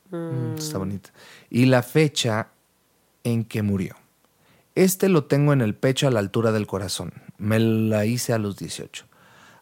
[0.09, 1.09] Mm, está bonito.
[1.49, 2.49] Y la fecha
[3.23, 3.95] en que murió.
[4.75, 7.11] Este lo tengo en el pecho a la altura del corazón.
[7.37, 9.05] Me la hice a los 18.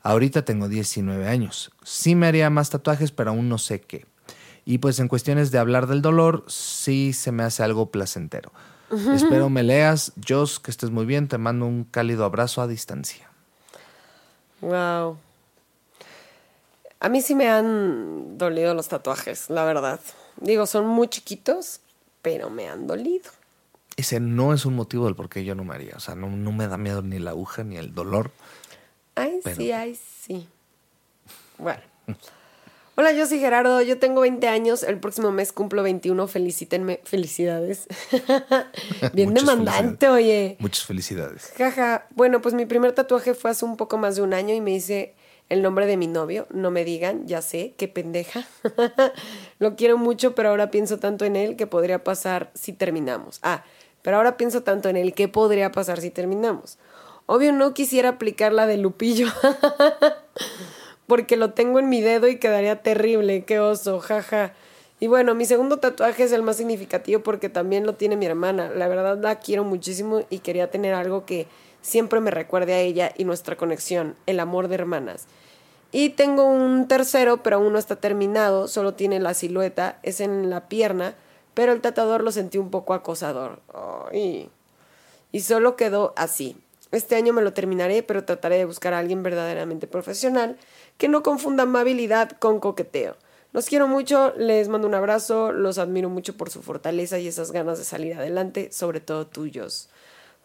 [0.04, 1.72] Ahorita tengo 19 años.
[1.84, 4.06] Sí me haría más tatuajes, pero aún no sé qué.
[4.66, 8.52] Y pues en cuestiones de hablar del dolor, sí se me hace algo placentero.
[8.92, 10.14] Espero me leas.
[10.28, 11.28] Jos, que estés muy bien.
[11.28, 13.30] Te mando un cálido abrazo a distancia.
[14.62, 15.18] Wow.
[17.00, 20.00] A mí sí me han dolido los tatuajes, la verdad.
[20.38, 21.82] Digo, son muy chiquitos,
[22.22, 23.32] pero me han dolido
[23.98, 25.94] ese no es un motivo del por qué yo no me haría.
[25.96, 28.32] O sea, no, me da miedo ni la aguja ni el dolor.
[29.16, 30.48] Ay, sí, ay, sí.
[31.58, 31.82] Bueno.
[33.06, 37.86] Hola, yo soy Gerardo, yo tengo 20 años, el próximo mes cumplo 21, felicítenme, felicidades.
[39.14, 40.56] Bien demandante, oye.
[40.58, 41.54] Muchas felicidades.
[41.56, 44.60] Jaja, bueno, pues mi primer tatuaje fue hace un poco más de un año y
[44.60, 45.14] me hice
[45.50, 48.48] el nombre de mi novio, no me digan, ya sé, qué pendeja.
[49.60, 53.38] Lo quiero mucho, pero ahora pienso tanto en él que podría pasar si terminamos.
[53.44, 53.66] Ah,
[54.02, 56.80] pero ahora pienso tanto en el qué podría pasar si terminamos.
[57.28, 59.28] Obvio no quisiera aplicar la de Lupillo,
[61.08, 64.54] porque lo tengo en mi dedo y quedaría terrible, qué oso, jaja.
[65.00, 68.70] Y bueno, mi segundo tatuaje es el más significativo porque también lo tiene mi hermana.
[68.70, 71.48] La verdad la quiero muchísimo y quería tener algo que
[71.82, 75.26] siempre me recuerde a ella y nuestra conexión, el amor de hermanas.
[75.92, 80.50] Y tengo un tercero, pero aún no está terminado, solo tiene la silueta, es en
[80.50, 81.16] la pierna
[81.56, 83.60] pero el tatuador lo sentí un poco acosador.
[85.32, 86.56] y solo quedó así.
[86.92, 90.58] Este año me lo terminaré, pero trataré de buscar a alguien verdaderamente profesional
[90.98, 93.16] que no confunda amabilidad con coqueteo.
[93.52, 97.52] Los quiero mucho, les mando un abrazo, los admiro mucho por su fortaleza y esas
[97.52, 99.90] ganas de salir adelante, sobre todo tuyos.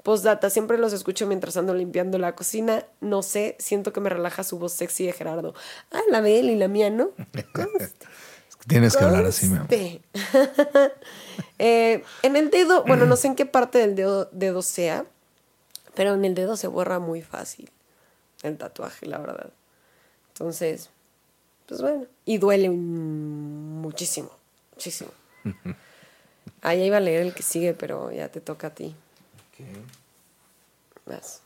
[0.03, 2.87] Postdata, siempre los escucho mientras ando limpiando la cocina.
[3.01, 5.55] No sé, siento que me relaja su voz sexy de Gerardo.
[5.91, 7.11] Ah, la de él y la mía, ¿no?
[8.69, 9.69] Tienes que hablar así, mi amor.
[11.63, 15.05] Eh, en el dedo, bueno, no sé en qué parte del dedo, dedo sea,
[15.95, 17.71] pero en el dedo se borra muy fácil
[18.43, 19.51] el tatuaje, la verdad.
[20.41, 20.89] Entonces,
[21.67, 22.07] pues bueno.
[22.25, 24.31] Y duele muchísimo,
[24.75, 25.11] muchísimo.
[26.63, 28.95] Ahí iba a leer el que sigue, pero ya te toca a ti.
[31.05, 31.43] Vas.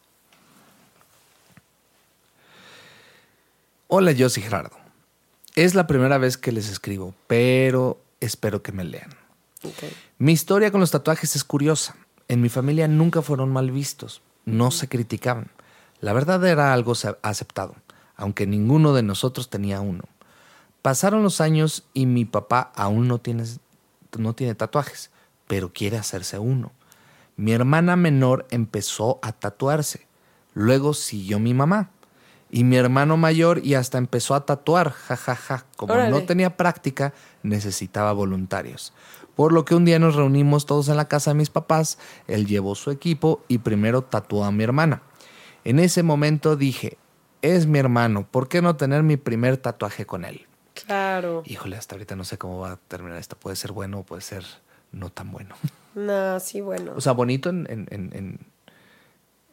[3.89, 4.77] Hola, yo soy Gerardo.
[5.57, 9.11] Es la primera vez que les escribo, pero espero que me lean.
[10.19, 11.97] Mi historia con los tatuajes es curiosa.
[12.29, 15.51] En mi familia nunca fueron mal vistos, no se criticaban.
[16.01, 16.93] La verdad era algo
[17.23, 17.75] aceptado,
[18.17, 20.05] aunque ninguno de nosotros tenía uno.
[20.83, 23.45] Pasaron los años y mi papá aún no tiene,
[24.19, 25.11] no tiene tatuajes,
[25.47, 26.73] pero quiere hacerse uno.
[27.37, 30.07] Mi hermana menor empezó a tatuarse,
[30.53, 31.91] luego siguió mi mamá
[32.51, 35.35] y mi hermano mayor y hasta empezó a tatuar, jajaja.
[35.35, 35.67] Ja, ja.
[35.77, 37.13] Como no tenía práctica,
[37.43, 38.93] necesitaba voluntarios.
[39.35, 41.99] Por lo que un día nos reunimos todos en la casa de mis papás,
[42.29, 45.03] él llevó su equipo y primero tatuó a mi hermana.
[45.65, 46.99] En ese momento dije,
[47.45, 50.47] es mi hermano, ¿por qué no tener mi primer tatuaje con él?
[50.73, 51.43] Claro.
[51.45, 53.37] Híjole, hasta ahorita no sé cómo va a terminar esto.
[53.37, 54.45] Puede ser bueno o puede ser
[54.93, 55.55] no tan bueno.
[55.95, 56.93] No, sí, bueno.
[56.97, 58.39] O sea, bonito en, en,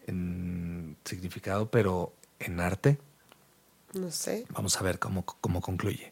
[0.07, 2.97] en significado, pero en arte?
[3.93, 4.45] No sé.
[4.49, 6.11] Vamos a ver cómo, cómo concluye.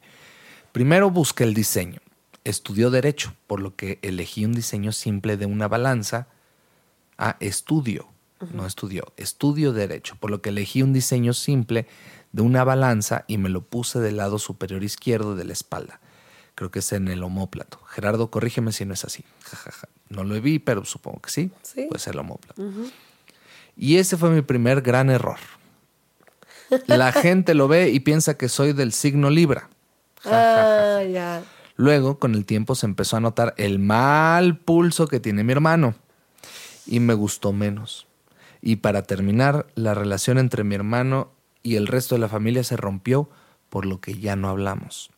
[0.72, 2.00] Primero busqué el diseño.
[2.44, 6.28] Estudió derecho, por lo que elegí un diseño simple de una balanza.
[7.18, 8.08] Ah, estudio,
[8.54, 11.88] no estudió, estudio derecho, por lo que elegí un diseño simple
[12.32, 16.00] de una balanza y me lo puse del lado superior izquierdo de la espalda.
[16.56, 17.80] Creo que es en el homóplato.
[17.88, 19.24] Gerardo, corrígeme si no es así.
[20.10, 21.52] No lo vi, pero supongo que sí.
[21.62, 21.86] ¿Sí?
[21.88, 22.62] Puede ser el homóplato.
[23.78, 25.38] Y ese fue mi primer gran error.
[26.88, 29.70] La gente lo ve y piensa que soy del signo Libra.
[30.26, 31.44] ah, ya.
[31.78, 35.96] Luego, con el tiempo, se empezó a notar el mal pulso que tiene mi hermano.
[36.86, 38.09] Y me gustó menos.
[38.62, 41.32] Y para terminar, la relación entre mi hermano
[41.64, 43.30] y el resto de la familia se rompió,
[43.70, 45.12] por lo que ya no hablamos.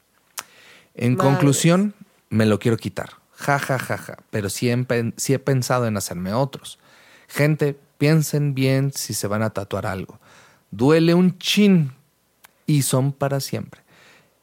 [0.96, 1.94] En conclusión,
[2.30, 3.12] me lo quiero quitar.
[3.32, 4.18] Ja, ja, ja, ja.
[4.30, 6.80] Pero sí he pensado en hacerme otros.
[7.28, 10.20] Gente, piensen bien si se van a tatuar algo
[10.72, 11.92] duele un chin
[12.66, 13.82] y son para siempre.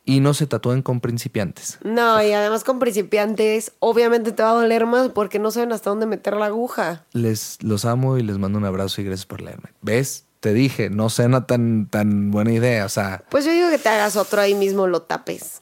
[0.09, 1.77] Y no se tatúen con principiantes.
[1.85, 5.91] No, y además con principiantes, obviamente te va a doler más porque no saben hasta
[5.91, 7.05] dónde meter la aguja.
[7.13, 9.69] Les los amo y les mando un abrazo y gracias por leerme.
[9.83, 10.25] ¿Ves?
[10.41, 12.87] Te dije, no suena tan, tan buena idea.
[12.87, 13.23] O sea.
[13.29, 15.61] Pues yo digo que te hagas otro ahí mismo, lo tapes.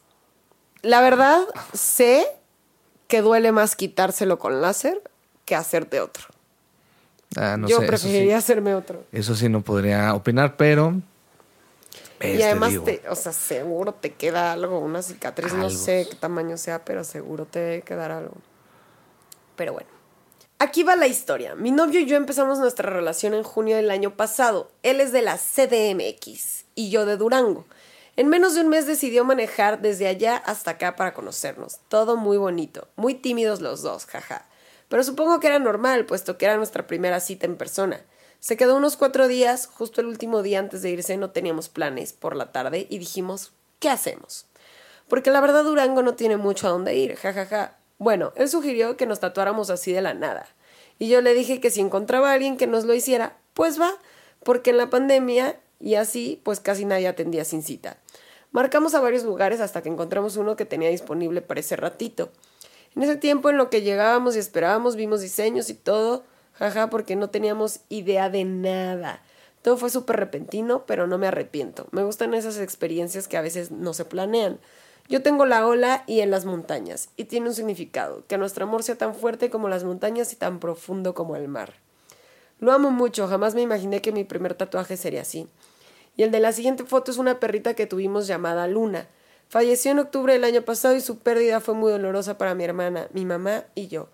[0.82, 1.40] La verdad,
[1.72, 2.24] sé
[3.08, 5.02] que duele más quitárselo con láser
[5.44, 6.26] que hacerte otro.
[7.36, 9.02] Ah, Yo preferiría hacerme otro.
[9.10, 11.02] Eso sí no podría opinar, pero...
[12.20, 12.74] y además,
[13.08, 17.46] o sea, seguro te queda algo, una cicatriz, no sé qué tamaño sea, pero seguro
[17.46, 18.34] te debe quedar algo.
[19.56, 19.90] Pero bueno.
[20.58, 21.54] Aquí va la historia.
[21.54, 24.70] Mi novio y yo empezamos nuestra relación en junio del año pasado.
[24.82, 27.66] Él es de la CDMX y yo de Durango.
[28.16, 31.80] En menos de un mes decidió manejar desde allá hasta acá para conocernos.
[31.88, 32.88] Todo muy bonito.
[32.96, 34.46] Muy tímidos los dos, jaja.
[34.88, 38.00] Pero supongo que era normal, puesto que era nuestra primera cita en persona.
[38.46, 42.12] Se quedó unos cuatro días, justo el último día antes de irse no teníamos planes
[42.12, 44.46] por la tarde y dijimos, ¿qué hacemos?
[45.08, 47.46] Porque la verdad Durango no tiene mucho a dónde ir, jajaja.
[47.46, 47.78] Ja, ja.
[47.98, 50.46] Bueno, él sugirió que nos tatuáramos así de la nada.
[51.00, 53.90] Y yo le dije que si encontraba a alguien que nos lo hiciera, pues va,
[54.44, 57.98] porque en la pandemia y así, pues casi nadie atendía sin cita.
[58.52, 62.30] Marcamos a varios lugares hasta que encontramos uno que tenía disponible para ese ratito.
[62.94, 66.22] En ese tiempo en lo que llegábamos y esperábamos vimos diseños y todo,
[66.58, 69.22] jaja, porque no teníamos idea de nada.
[69.62, 71.86] Todo fue súper repentino, pero no me arrepiento.
[71.90, 74.58] Me gustan esas experiencias que a veces no se planean.
[75.08, 78.82] Yo tengo la ola y en las montañas, y tiene un significado, que nuestro amor
[78.82, 81.74] sea tan fuerte como las montañas y tan profundo como el mar.
[82.58, 85.46] Lo amo mucho, jamás me imaginé que mi primer tatuaje sería así.
[86.16, 89.06] Y el de la siguiente foto es una perrita que tuvimos llamada Luna.
[89.48, 93.08] Falleció en octubre del año pasado y su pérdida fue muy dolorosa para mi hermana,
[93.12, 94.08] mi mamá y yo.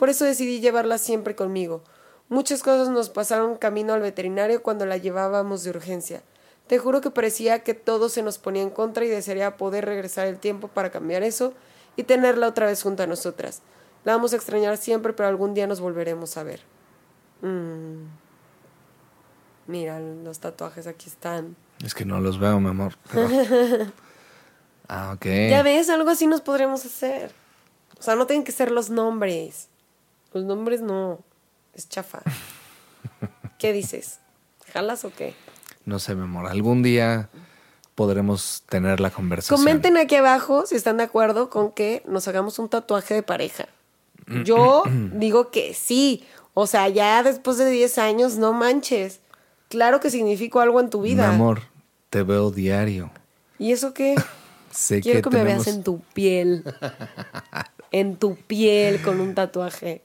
[0.00, 1.82] Por eso decidí llevarla siempre conmigo.
[2.30, 6.22] Muchas cosas nos pasaron camino al veterinario cuando la llevábamos de urgencia.
[6.68, 10.26] Te juro que parecía que todo se nos ponía en contra y desearía poder regresar
[10.26, 11.52] el tiempo para cambiar eso
[11.96, 13.60] y tenerla otra vez junto a nosotras.
[14.04, 16.62] La vamos a extrañar siempre, pero algún día nos volveremos a ver.
[17.42, 18.04] Mm.
[19.66, 21.56] Mira, los tatuajes aquí están.
[21.84, 22.94] Es que no los veo, mi amor.
[24.92, 25.26] Ah, ok.
[25.50, 27.30] Ya ves, algo así nos podríamos hacer.
[28.00, 29.69] O sea, no tienen que ser los nombres.
[30.32, 31.18] Los nombres no.
[31.74, 32.22] Es chafa.
[33.58, 34.20] ¿Qué dices?
[34.72, 35.34] ¿Jalas o qué?
[35.84, 36.46] No sé, mi amor.
[36.46, 37.28] Algún día
[37.94, 39.58] podremos tener la conversación.
[39.58, 43.68] Comenten aquí abajo si están de acuerdo con que nos hagamos un tatuaje de pareja.
[44.44, 46.24] Yo digo que sí.
[46.54, 49.20] O sea, ya después de 10 años, no manches.
[49.68, 51.28] Claro que significó algo en tu vida.
[51.28, 51.62] Mi amor,
[52.10, 53.10] te veo diario.
[53.58, 54.14] ¿Y eso qué?
[54.70, 56.64] Sé Quiero que que me veas en tu piel.
[57.90, 60.02] en tu piel con un tatuaje.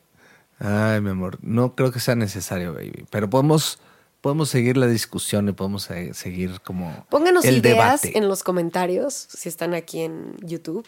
[0.59, 3.05] Ay, mi amor, no creo que sea necesario, baby.
[3.09, 3.79] Pero podemos,
[4.21, 8.17] podemos seguir la discusión y podemos seguir como Pónganos el ideas debate.
[8.17, 10.87] en los comentarios, si están aquí en YouTube.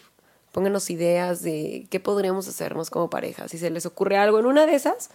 [0.52, 3.46] Pónganos ideas de qué podríamos hacernos como pareja.
[3.48, 5.10] Si se les ocurre algo en una de esas,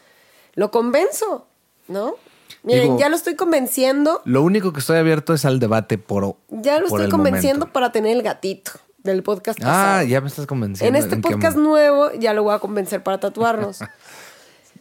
[0.53, 1.47] lo convenzo,
[1.87, 2.15] ¿no?
[2.61, 4.21] Miren, Digo- ya lo estoy convenciendo.
[4.25, 7.73] Lo único que estoy abierto es al debate por Ya lo por estoy convenciendo momento.
[7.73, 10.03] para tener el gatito del podcast Ah, pasado.
[10.07, 10.95] ya me estás convenciendo.
[10.97, 13.79] En este podcast nuevo ya lo voy a convencer para tatuarnos.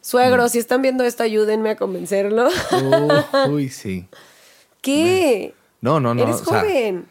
[0.02, 2.48] Suegro, si están viendo esto, ayúdenme a convencerlo.
[2.72, 4.06] Uh, uy, sí.
[4.80, 5.54] ¿Qué?
[5.80, 6.22] No, no, no.
[6.22, 7.06] Eres o sea, joven.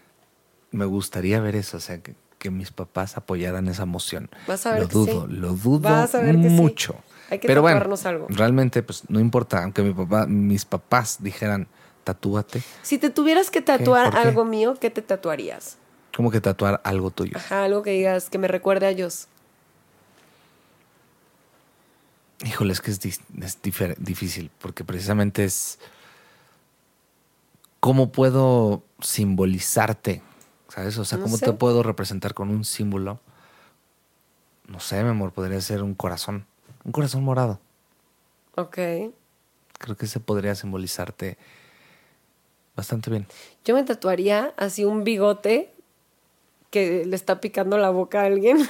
[0.71, 4.29] me gustaría ver eso, o sea, que, que mis papás apoyaran esa moción.
[4.47, 5.33] Vas a ver lo que dudo, sí.
[5.35, 6.49] lo dudo Vas a ver que sí.
[6.49, 6.95] mucho.
[7.29, 8.27] Hay que Pero bueno, tatuarnos algo.
[8.29, 11.67] realmente, pues no importa, aunque mi papá, mis papás dijeran,
[12.03, 15.77] tatúate, Si te tuvieras que tatuar algo mío, ¿qué te tatuarías?
[16.13, 17.37] como que tatuar algo tuyo.
[17.37, 19.27] Ajá, algo que digas que me recuerde a ellos.
[22.45, 22.99] Híjole, es que es,
[23.99, 25.77] difícil, porque precisamente es
[27.79, 30.23] cómo puedo simbolizarte,
[30.67, 30.97] ¿sabes?
[30.97, 31.45] O sea, No cómo sé.
[31.45, 33.19] te puedo representar con un símbolo.
[34.67, 36.45] No sé, mi amor, podría ser un corazón,
[36.83, 37.59] un corazón morado.
[38.55, 38.77] Ok.
[39.77, 41.37] Creo que ese podría simbolizarte
[42.75, 43.27] bastante bien.
[43.65, 45.71] Yo me tatuaría así un bigote
[46.71, 48.57] que le está picando la boca a alguien.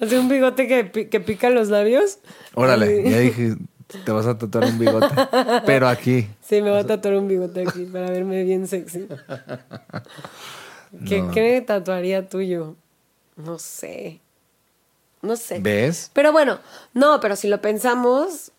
[0.00, 2.18] así un bigote que, que pica los labios.
[2.54, 3.10] Órale, Así.
[3.10, 3.56] ya dije,
[4.04, 5.14] te vas a tatuar un bigote,
[5.66, 6.28] pero aquí.
[6.42, 9.06] Sí, me voy a tatuar un bigote aquí para verme bien sexy.
[11.06, 11.30] ¿Qué, No.
[11.30, 12.76] ¿Qué tatuaría tuyo?
[13.36, 14.20] No sé.
[15.22, 15.58] No sé.
[15.60, 16.10] ¿Ves?
[16.12, 16.60] Pero bueno,
[16.94, 18.52] no, pero si lo pensamos,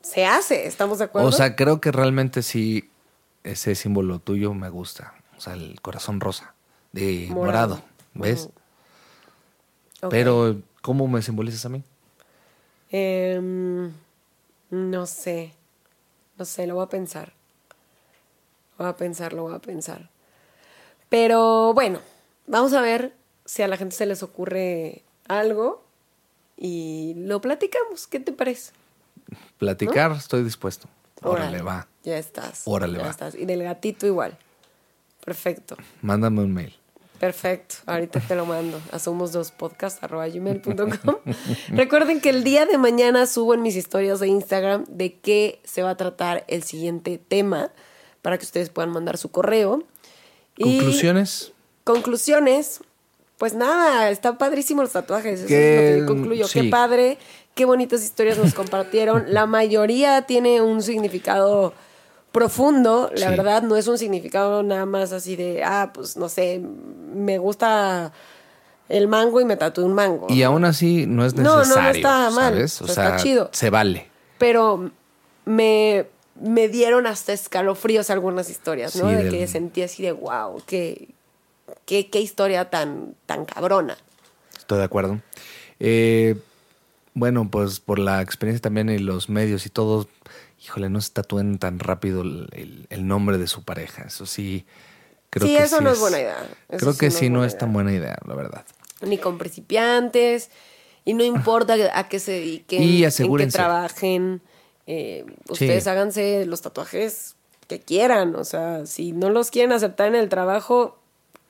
[0.00, 1.28] se hace, ¿estamos de acuerdo?
[1.28, 2.88] O sea, creo que realmente sí,
[3.44, 5.14] ese símbolo tuyo me gusta.
[5.36, 6.54] O sea, el corazón rosa,
[6.92, 7.76] de Morado.
[7.76, 7.82] morado,
[8.14, 8.48] ¿ves?
[10.10, 11.82] Pero, ¿cómo me simbolizas a mí?
[12.90, 13.92] Em,
[14.70, 15.52] no sé.
[16.38, 17.32] No sé, lo voy a pensar.
[18.78, 20.10] Lo voy a pensar, lo voy a pensar.
[21.08, 22.00] Pero bueno,
[22.46, 25.84] vamos a ver si a la gente se les ocurre algo
[26.56, 28.06] y lo platicamos.
[28.06, 28.72] ¿Qué te parece?
[29.58, 30.88] Platicar, estoy dispuesto.
[31.22, 31.86] Órale, va.
[32.02, 32.62] Ya estás.
[32.64, 33.10] Órale, ya va.
[33.10, 33.34] estás.
[33.34, 34.36] Y del gatito igual.
[35.24, 35.76] Perfecto.
[36.00, 36.76] Mándame un mail.
[37.22, 41.14] Perfecto, ahorita te lo mando a somos2podcast.gmail.com
[41.68, 45.84] Recuerden que el día de mañana subo en mis historias de Instagram de qué se
[45.84, 47.70] va a tratar el siguiente tema
[48.22, 49.84] para que ustedes puedan mandar su correo.
[50.56, 51.52] Y ¿Conclusiones?
[51.84, 52.80] conclusiones,
[53.38, 55.42] pues nada, está padrísimo los tatuajes.
[55.42, 56.48] Eso es lo que yo concluyo.
[56.48, 56.62] sí.
[56.62, 57.18] Qué padre,
[57.54, 59.26] qué bonitas historias nos compartieron.
[59.32, 61.72] La mayoría tiene un significado
[62.32, 63.36] profundo, la Sí.
[63.36, 66.60] verdad, no es un significado nada más así de, ah, pues no sé,
[67.14, 68.12] me gusta
[68.88, 70.26] el mango y me tatué un mango.
[70.30, 71.90] Y aún así no es No, no, no necesario.
[71.92, 72.82] está mal, ¿sabes?
[72.82, 73.50] O está sea, chido.
[73.52, 74.08] se vale.
[74.38, 74.90] Pero
[75.44, 76.06] me,
[76.40, 79.08] me dieron hasta escalofríos algunas historias, ¿no?
[79.08, 81.08] Sí, de del- que sentí así de, wow, qué,
[81.86, 83.96] qué, qué historia tan, tan cabrona.
[84.58, 85.20] Estoy de acuerdo.
[85.80, 86.36] Eh,
[87.14, 90.06] bueno, pues por la experiencia también y los medios y todo,
[90.62, 94.04] híjole, no se tatúen tan rápido el, el- el nombre de su pareja.
[94.04, 94.64] Eso sí,
[95.30, 96.36] creo Sí, que eso no es buena idea.
[96.68, 98.64] Eso creo sí que no sí es no es tan buena idea, la verdad.
[99.00, 100.50] Ni con principiantes,
[101.04, 104.40] y no importa a qué se dediquen, Y en qué trabajen.
[104.86, 107.34] eh, ustedes háganse los tatuajes
[107.68, 108.34] que quieran.
[108.36, 110.98] O sea, si no los quieren aceptar en el trabajo,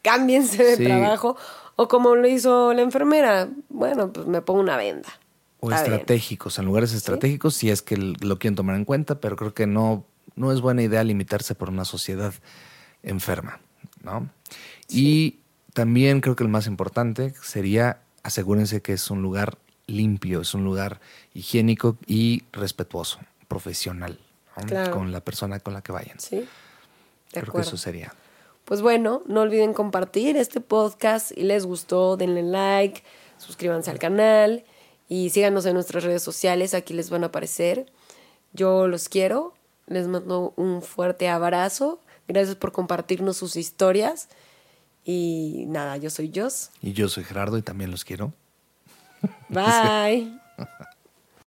[0.03, 0.85] cámbiense de Sí.
[0.85, 1.37] trabajo.
[1.77, 5.09] O como lo hizo la enfermera, bueno, pues me pongo una venda.
[5.65, 5.93] O Está bien.
[5.93, 9.69] estratégicos, en lugares estratégicos, si es que lo quieren tomar en cuenta, pero creo que
[9.69, 10.05] no,
[10.35, 12.35] no es buena idea limitarse por una sociedad
[13.05, 13.61] enferma,
[14.03, 14.29] ¿no?
[14.89, 15.39] Y
[15.73, 19.57] también creo que el más importante sería asegúrense que es un lugar
[19.87, 21.01] limpio, es un lugar
[21.33, 24.19] higiénico y respetuoso, profesional,
[24.57, 24.67] ¿no?
[24.67, 24.91] Claro.
[24.91, 26.19] con la persona con la que vayan.
[26.19, 26.45] Sí.
[27.33, 28.13] De creo que eso sería.
[28.65, 31.29] Pues bueno, no olviden compartir este podcast.
[31.29, 33.05] Si les gustó, denle like,
[33.39, 34.65] suscríbanse al canal
[35.13, 36.73] y síganos en nuestras redes sociales.
[36.73, 37.85] Aquí les van a aparecer.
[38.55, 39.53] Yo los quiero.
[39.87, 42.01] Les mando un fuerte abrazo.
[42.29, 44.31] Gracias por compartirnos sus historias.
[45.05, 46.71] Y nada, yo soy Jos.
[46.81, 48.33] Y yo soy Gerardo y también los quiero.
[49.51, 50.33] Bye.